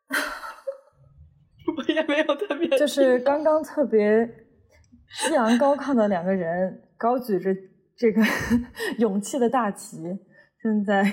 [1.77, 4.27] 我也没有特别，就是刚刚特别
[5.27, 7.55] 激昂高亢的两个人，高举着
[7.97, 8.23] 这个
[8.99, 9.97] 勇气的大旗，
[10.61, 11.05] 现在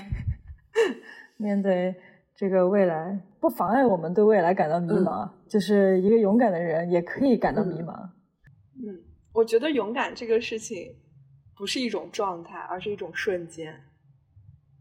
[1.37, 1.95] 面对
[2.35, 5.29] 这个未来，不妨碍我们对未来感到迷茫。
[5.47, 7.93] 就是一个勇敢的人也可以感到迷茫。
[8.75, 9.01] 嗯，
[9.33, 10.95] 我觉得勇敢这个事情。
[11.59, 13.83] 不是一种状态，而是一种瞬间，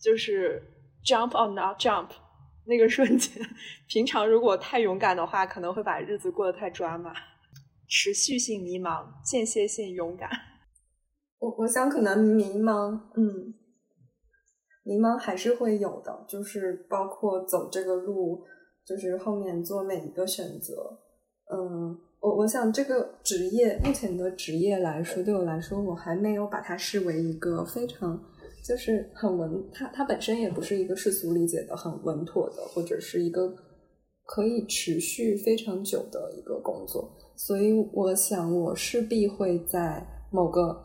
[0.01, 0.63] 就是
[1.05, 2.09] jump or not jump
[2.67, 3.45] 那个瞬间。
[3.89, 7.13] 平常如果太勇敢的话，可能会把日子过得太抓马。
[7.89, 10.31] 持续性迷茫，间歇性勇敢。
[11.39, 13.55] 我我想可能迷茫，嗯，
[14.85, 18.47] 迷茫还是会有的，就是包括走这个路，
[18.85, 21.01] 就是后面做每一个选择，
[21.51, 21.99] 嗯。
[22.21, 28.21] 我我想这个职业目前的职业来说，对我来说，我还没有把它视为一个非常
[28.65, 33.55] 就是很稳，它它本身也不是一个世俗理解的很稳妥的，或者是一个
[34.25, 37.17] 可以持续非常久的一个工作。
[37.37, 40.77] 所以我想，我势必会在某个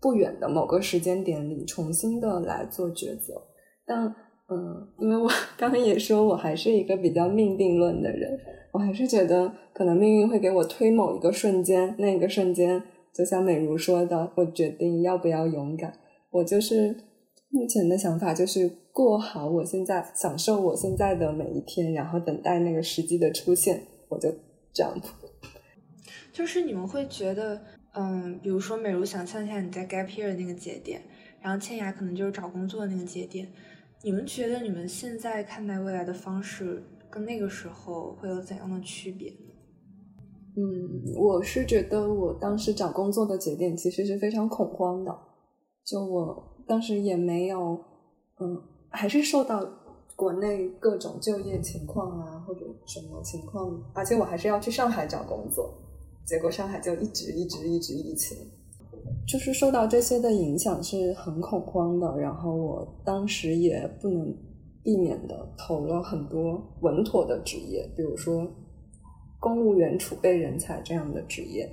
[0.00, 3.40] 不远的某个时间点里重新的来做抉择。
[3.86, 4.12] 但
[4.54, 8.38] 嗯，因为我刚刚也说我还是一个比较命定论的人。
[8.72, 12.82] 我还是觉得，可能命运会给我推某一个瞬间，那个瞬间，
[13.12, 15.92] 就像美如说的，我决定要不要勇敢。
[16.30, 16.96] 我就是
[17.50, 24.30] 目前的想法，就是过好我现在，享受我现在的每一天，然后等待那个时机的出现，我就
[24.74, 25.02] jump。
[26.32, 27.60] 就是你们会觉得，
[27.94, 31.02] 嗯，比如说美如想象一下你在 gap year 的那个节点，
[31.42, 33.46] 然后千雅可能就是找工作的那个节点，
[34.04, 36.82] 你们觉得你们现在看待未来的方式？
[37.08, 39.30] 跟那个时候会有怎样的区别？
[40.56, 45.14] 嗯，我是觉得我当时找工作的节点其实是非常恐慌的，
[45.84, 47.78] 就我当时也没有，
[48.40, 49.62] 嗯，还是受到
[50.16, 55.74] 国内各种就业情况啊或者什么情况，而且我还是要去上海找工作，
[56.26, 58.38] 结果上海就一直一直一直疫情，
[59.26, 64.34] 就是受到这些的影响是很恐慌的，然后我当时也不能。
[64.84, 68.44] 避免的投了很多稳妥的职业，比如说
[69.38, 71.70] 公务员储备人才这样的职业，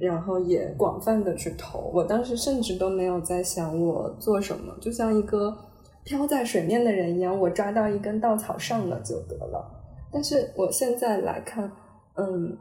[0.00, 1.90] 然后也广泛的去投。
[1.92, 5.54] 我当时甚至都没有在想我做什么，就像一个
[6.02, 9.62] 漂在水面的人一样，我抓到一根稻草上了就得了。
[10.10, 11.70] 但是我现在来看，
[12.14, 12.56] 嗯，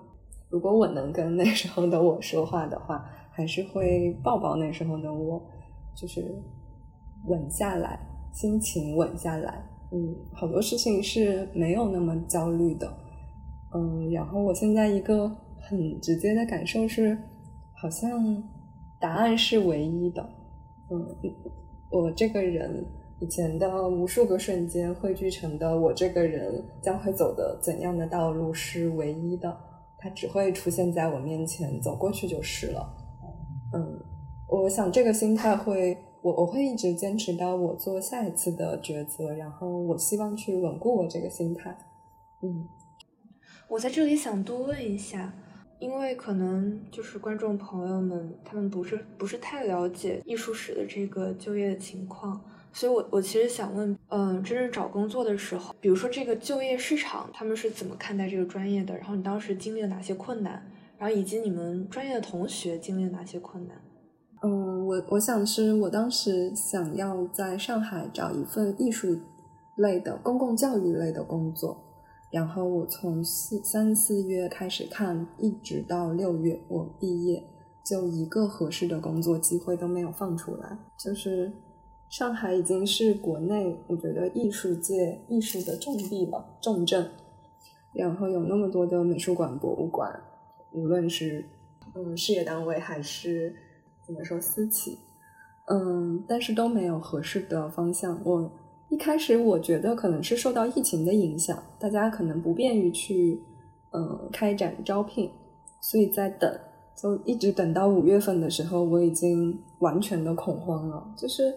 [0.49, 5.42] 如果我能跟那时候的我说话的话，还是会抱抱那时候的我，
[5.94, 6.42] 就是
[7.26, 8.00] 稳下来，
[8.32, 9.62] 心情稳下来。
[9.92, 12.88] 嗯，好多事情是没有那么焦虑的，
[13.74, 15.28] 嗯，然后我现在一个
[15.60, 17.18] 很直接的感受是，
[17.74, 18.42] 好像
[19.02, 20.24] 答案是唯一的，
[20.90, 21.06] 嗯，
[21.92, 22.86] 我这个人
[23.20, 29.56] 以前的无数个瞬间汇聚成的我这个人将会走的怎样的道路是唯一的，
[29.98, 32.92] 它只会出现在我面前，走过去就是了，
[33.76, 33.99] 嗯，
[34.49, 35.97] 我想这个心态会。
[36.26, 41.78] 我我会一直坚持到我做下一次的抉择，然后我希望去稳固我这个心态。
[42.41, 42.67] 嗯，
[43.67, 45.32] 我在这里想多问一下，
[45.78, 52.41] 因为可能就是观众朋友们他们不是不是太了解艺术史的这个就业的情况，
[52.73, 58.97] 所以我我其实想问，嗯，真正找工作的时候，比如说这个就业市场他们是怎么看待这个专业的？
[58.97, 60.65] 然后你当时经历了哪些困难？
[60.98, 63.78] 然后以及你们专业的同学经历了哪些困难？
[64.41, 69.18] 嗯，我我想是我当时想要在上海找一份艺术
[69.78, 71.78] 类的公共教育类的工作，
[72.32, 77.43] 然后我从四三四月开始看，一直到六月我毕业，
[77.84, 80.78] 就一个合适的工作机会都没有放出来。
[80.98, 81.52] 就是
[82.10, 87.10] 上海已经是国内我觉得艺术界艺术的重地了，重镇，
[87.93, 90.14] 然后有那么多的美术馆、博物馆，
[90.76, 91.43] 无论是
[91.95, 93.55] 嗯事业单位还是。
[94.07, 94.99] 怎么说私企，
[95.65, 98.21] 嗯，但是都没有合适的方向。
[98.23, 98.51] 我
[98.88, 103.41] 一开始我觉得可能是受到疫情的影响，大家可能不便于去
[103.93, 105.32] 嗯开展招聘，
[105.82, 106.55] 所以在等，
[106.95, 111.11] 就一直等到五月份的时候，我已经完全的恐慌了。
[111.17, 111.51] 就是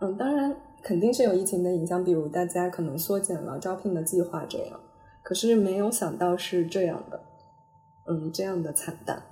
[0.00, 4.80] 嗯，当然肯定是有疫情的影响，比如大家可能缩减了招聘的计划这样，
[5.22, 7.20] 可是没有想到是这样的，
[8.08, 9.22] 嗯，这样的惨淡。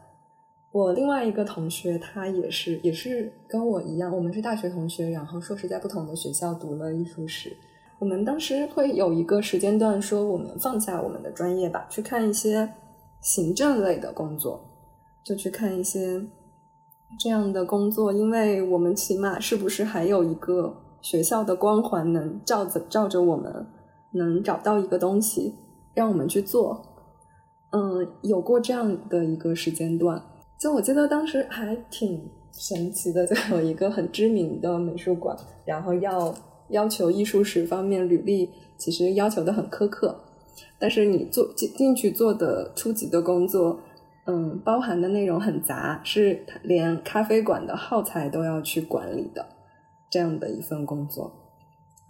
[0.72, 7.56] 我另外一个同学，他也是也是跟我一样，我们是大学同学，然后硕士在不同的学校读了艺术史。
[8.00, 12.68] 我们当时会有一个时间段，说我们放下我们的专业吧，去看一些
[13.20, 14.60] 行政类的工作，
[15.24, 16.20] 就去看一些
[17.20, 23.64] 这样的工作，因为我们起码是不是还有一个学校的光环能照着照着我们，
[24.10, 25.54] 能找到一个东西
[25.94, 26.93] 让我们去做。
[27.74, 30.22] 嗯，有过这样的一个时间段。
[30.60, 36.32] 就我记得当时还挺神奇的， 就有一个很知名的美术馆，然后要
[36.68, 38.48] 要求艺术史方面履历，
[38.78, 40.20] 其实要求的很苛刻，
[40.78, 43.80] 但是你做进进去做的初级的工作，
[44.26, 49.44] 嗯，包含的内容很杂，是连咖啡馆的耗材都要去管理的
[50.08, 51.32] 这样的一份工作，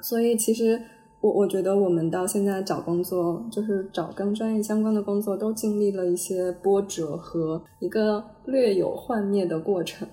[0.03, 0.83] 所以其实。
[1.25, 10.07] 我我觉得我们到现在找工作，就是找跟专业相关的工作，都经历了一些波折和一个略有幻灭的过程。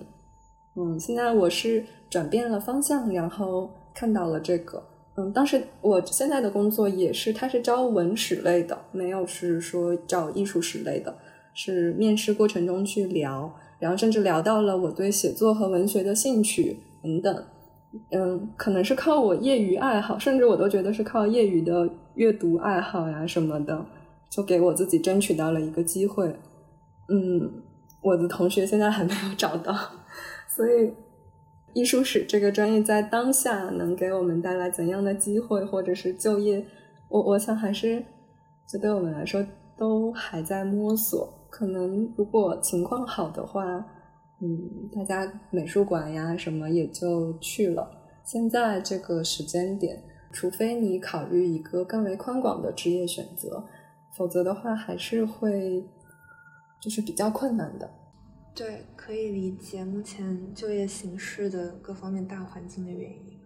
[0.74, 4.82] 嗯，现在我是转变了方向，然后看到了这个。
[5.18, 11.14] 嗯，当时我现在的工作也是，他是招文史类的，没有是说招艺术史类的，
[11.52, 17.44] 是面试过程中去聊，然后甚至聊到了我对写作和文学的兴趣等等。
[18.10, 23.84] 嗯，可能是靠我业余爱好，甚至我都觉得是靠业余的阅读爱好呀什么的，
[24.30, 26.26] 就给我自己争取到了一个机会。
[27.08, 27.62] 嗯，
[28.02, 29.74] 我的同学现在还没有找到，
[30.48, 30.92] 所以
[31.74, 36.66] 艺术史这个专业在当下能给我们带来怎样的机会，或者是就业，
[37.10, 38.02] 我我想还是
[38.66, 39.44] 这对我们来说
[39.76, 41.46] 都还在摸索。
[41.50, 43.84] 可能如果情况好的话。
[44.44, 47.88] 嗯，大家美术馆呀什么也就去了。
[48.24, 53.64] 现在这个时间点，除非你考虑一个更为宽广的职业选择，
[54.16, 55.84] 否则的话还是会
[56.80, 57.88] 就是比较困难的。
[58.52, 63.38] 对，可以理解目前就业形势的各方面大环境的原因。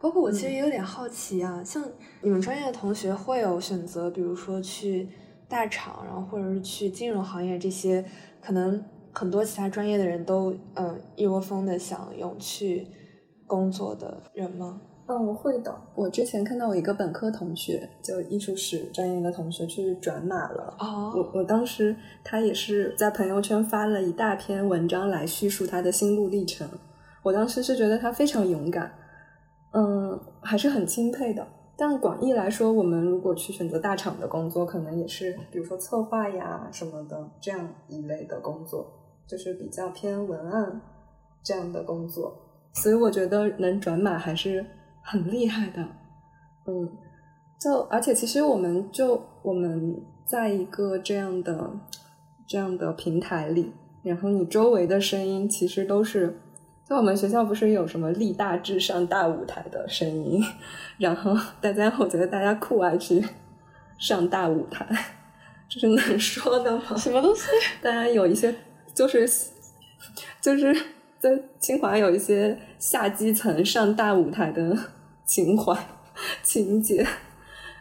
[0.00, 1.84] 包括我其实也有点好奇啊，像
[2.22, 5.10] 你们专业的同学会有选择，比如说去
[5.46, 8.02] 大厂，然后或者是去金融行业这些
[8.40, 8.82] 可能。
[9.18, 12.86] 很多其他专业的人都嗯一窝蜂的想涌去
[13.46, 14.78] 工作的人吗？
[15.08, 15.74] 嗯，会的。
[15.94, 20.76] 我之前看到我一个本科同学，就艺术史专业的同学去转码了。
[20.80, 26.68] 哦，我我当时他也是在朋友圈发了一大篇文章来叙述他的心路历程。
[27.22, 28.92] 我当时是觉得他非常勇敢，
[29.72, 31.46] 嗯，还是很钦佩的。
[31.78, 38.92] 但广义来说，我们如果去选择大厂的工作，可能也是比如说策划呀什么的这样一类的工作。
[39.28, 40.80] 就是比较偏文案
[41.42, 42.36] 这样的工作，
[42.72, 44.64] 所以我觉得能转码还是
[45.02, 45.82] 很厉害的。
[46.66, 46.88] 嗯，
[47.60, 51.70] 就而且其实我们就我们在一个这样的
[52.46, 53.72] 这样的平台里，
[54.02, 56.40] 然后你周围的声音其实都是
[56.84, 60.40] 在我们学校不是有什么立大志上大舞台的声音，
[60.98, 63.24] 然后大家我觉得大家酷爱去
[63.98, 64.86] 上大舞台，
[65.68, 66.96] 这是能说的吗？
[66.96, 67.42] 什么东西？
[67.82, 68.54] 大家有一些。
[68.96, 69.28] 就是
[70.40, 70.74] 就是
[71.20, 74.74] 在清华有一些下基层上大舞台的
[75.26, 75.78] 情怀
[76.42, 77.06] 情节，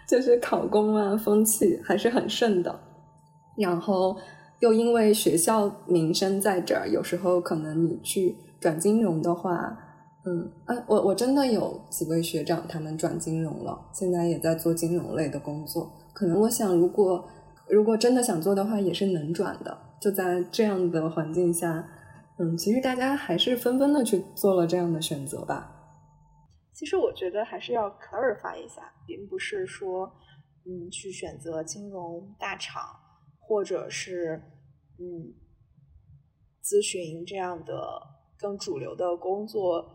[0.06, 2.82] 就是考公啊风气还是很盛的。
[3.58, 4.18] 然后
[4.60, 9.78] 又因为学校名声在这儿，有时候可能你去转金融的话，
[10.26, 15.94] 嗯，啊，我我真的有几位学长他们转金融了，现在也在做金融类的工作。
[16.12, 17.26] 可能我想，如果
[17.70, 19.78] 如果真的想做的话，也是能转的。
[20.02, 21.88] 就在这样的环境下，
[22.38, 25.72] 嗯，其实大家还是纷纷的去做了这样的选择吧。
[26.74, 30.12] 其实我觉得还是要 clarify 一下，并不是说，
[30.66, 32.84] 嗯，去选择金融大厂
[33.40, 34.42] 或者是
[35.00, 35.34] 嗯
[36.62, 38.02] 咨询这样的
[38.38, 39.86] 更主流的工作，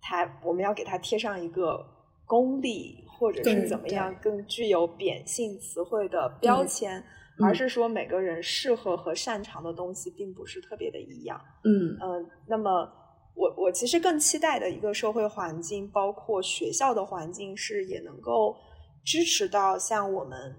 [0.00, 1.84] 它我们要给它贴上一个
[2.24, 7.02] 功利或者是怎么样更具有贬性词汇的标签，
[7.40, 11.40] 而是说每个人适合和擅长的东西并不是特别的一样。
[11.64, 12.88] 嗯嗯，那么
[13.34, 18.56] 我我其实更期待的一个社会环境，包括学校的环境，是也能够
[19.04, 20.54] 支持到像我们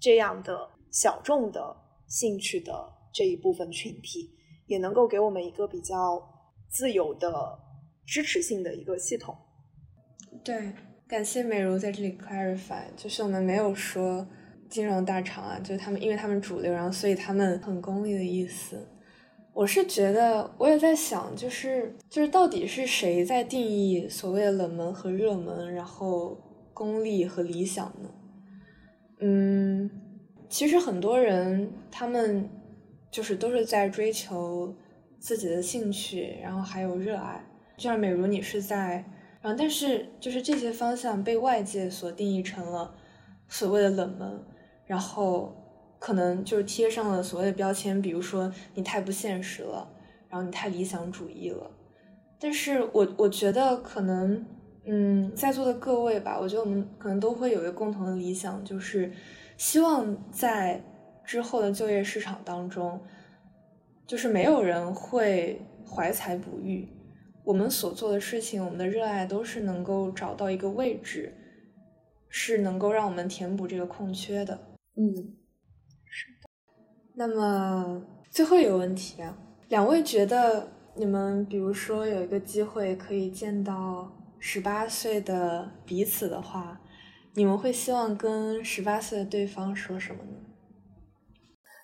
[0.00, 2.72] 这样的小众的兴趣的
[3.12, 4.30] 这一部分群体，
[4.66, 6.22] 也能够给我们一个比较
[6.70, 7.58] 自由的
[8.06, 9.36] 支持性的一个系统。
[10.42, 10.72] 对，
[11.08, 14.26] 感谢美如在这里 clarify，就是我们没有说
[14.68, 18.88] 金融大厂啊，就是他们因为他们主流，然后所以他们很功利的意思。
[19.52, 26.38] 我是觉得，我也在想，就是就是到底是谁在定义所谓的冷门和热门，然后
[26.74, 28.10] 功利和理想呢？
[29.20, 29.90] 嗯，
[30.50, 32.50] 其实很多人他们
[33.10, 34.76] 就是都是在追求
[35.18, 37.42] 自己的兴趣，然后还有热爱。
[37.78, 39.02] 就像美如你是在，
[39.40, 42.94] 然后但是就是这些方向被外界所定义成了
[43.48, 44.44] 所谓的冷门，
[44.86, 45.54] 然后。
[45.98, 49.90] 可能就是贴上了所谓的标签，比如说你太不现实了，
[50.28, 51.70] 然后你太理想主义了。
[52.38, 54.46] 但是我我觉得可能，
[54.84, 59.10] 嗯，在座的各位吧，我觉得我们可能都会有一个共同的理想，就是
[59.56, 60.84] 希望在
[61.24, 63.00] 之后的就业市场当中，
[64.06, 65.60] 就是没有人会
[65.90, 66.86] 怀才不遇。
[67.42, 71.34] 我们所做的事情，我们的热爱都是能够找到一个位置，
[72.28, 74.75] 是能够让我们填补这个空缺的。
[74.96, 75.36] 嗯。
[76.04, 76.48] 是的
[77.14, 79.36] 那么最后一个问题啊，
[79.68, 86.80] 两位觉得你们比如说有一个机会可以见到十八岁的彼此的话，
[87.34, 90.38] 你们会希望跟十八岁的对方说什么呢？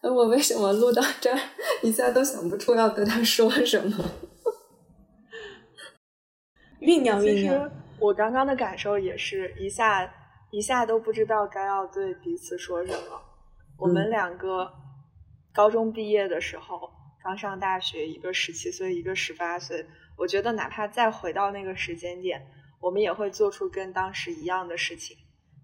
[0.02, 1.38] 呃，我为什么录到这儿
[1.82, 4.10] 一下都想不出要跟他说什么？
[6.80, 7.70] 酝酿酝酿。
[8.00, 10.12] 我刚刚的感受也是一下
[10.52, 13.20] 一下都不知道该要对彼此说什么。
[13.76, 14.72] 我们两个。
[15.54, 16.90] 高中毕业的时候，
[17.22, 19.86] 刚上大学，一个十七岁，一个十八岁。
[20.16, 22.42] 我觉得哪怕再回到那个时间点，
[22.80, 25.14] 我们也会做出跟当时一样的事情，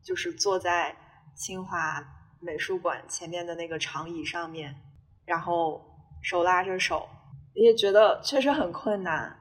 [0.04, 0.94] 就是坐在
[1.34, 2.06] 清华
[2.38, 4.76] 美术馆前面的那个长椅上面，
[5.24, 5.82] 然后
[6.22, 7.08] 手拉着手。
[7.54, 9.34] 也觉得确实很困难，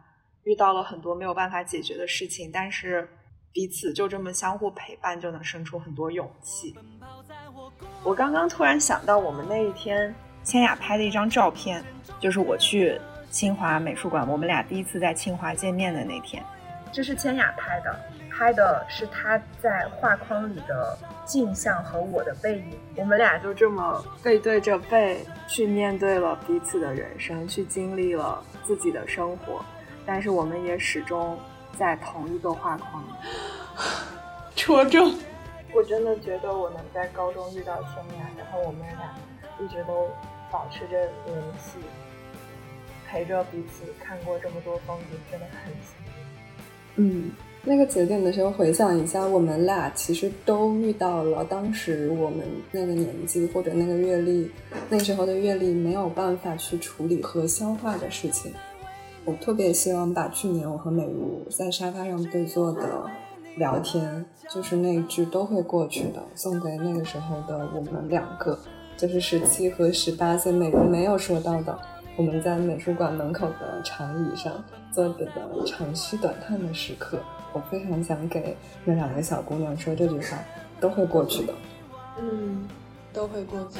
[0.43, 3.05] 遇到了很多没有办法解决的事情，但是
[3.57, 6.75] 彼此就这么相互陪伴，就能生出很多勇气。
[8.03, 10.13] 我刚刚突然想到，我们那一天。
[10.43, 11.83] 千雅拍的一张照片，
[12.19, 13.01] 就是我去
[13.31, 16.43] 清华美术馆，我们俩第一次在清华见面的那天。
[16.91, 17.99] 这是千雅拍的，
[18.29, 20.95] 拍的是她在画框里的
[21.25, 22.77] 镜像和我的背影。
[22.95, 29.65] 我们俩就这么背对着背去面对了彼此的人生，去经历了自己的生活，
[30.05, 31.35] 但是我们也始终
[31.77, 33.07] 在同一个画框里。
[34.55, 35.13] 戳中！
[35.73, 39.15] 我真的觉得我能在高中遇到千雅，然后我们俩
[39.59, 40.07] 一直都。
[40.49, 41.77] 保持着联系，
[43.05, 47.25] 陪着彼此看过这么多风景，真的很幸运。
[47.25, 47.31] 嗯，
[47.65, 54.49] 那个节点的时候，回想一下，我们俩其实都遇到了当时我们那个年纪或者那个阅历，
[54.87, 58.53] 那时候的阅历没有办法去处理和消化的事情。
[59.27, 62.81] 我特别希望把去年我和美如在沙发上对坐的
[63.57, 68.57] 聊天，就是那句“都会过去的”，送给那个时候的我们两个。
[68.95, 71.77] 就是十七和十八岁，美如没有说到的，
[72.15, 74.63] 我们在美术馆门口的长椅上
[74.93, 77.19] 坐着的长吁短叹的时刻，
[77.51, 78.55] 我非常想给
[78.85, 80.39] 那两个小姑娘说这句话，
[80.79, 81.53] 都会过去的。
[82.21, 82.65] 嗯，
[83.11, 83.77] 都会过去。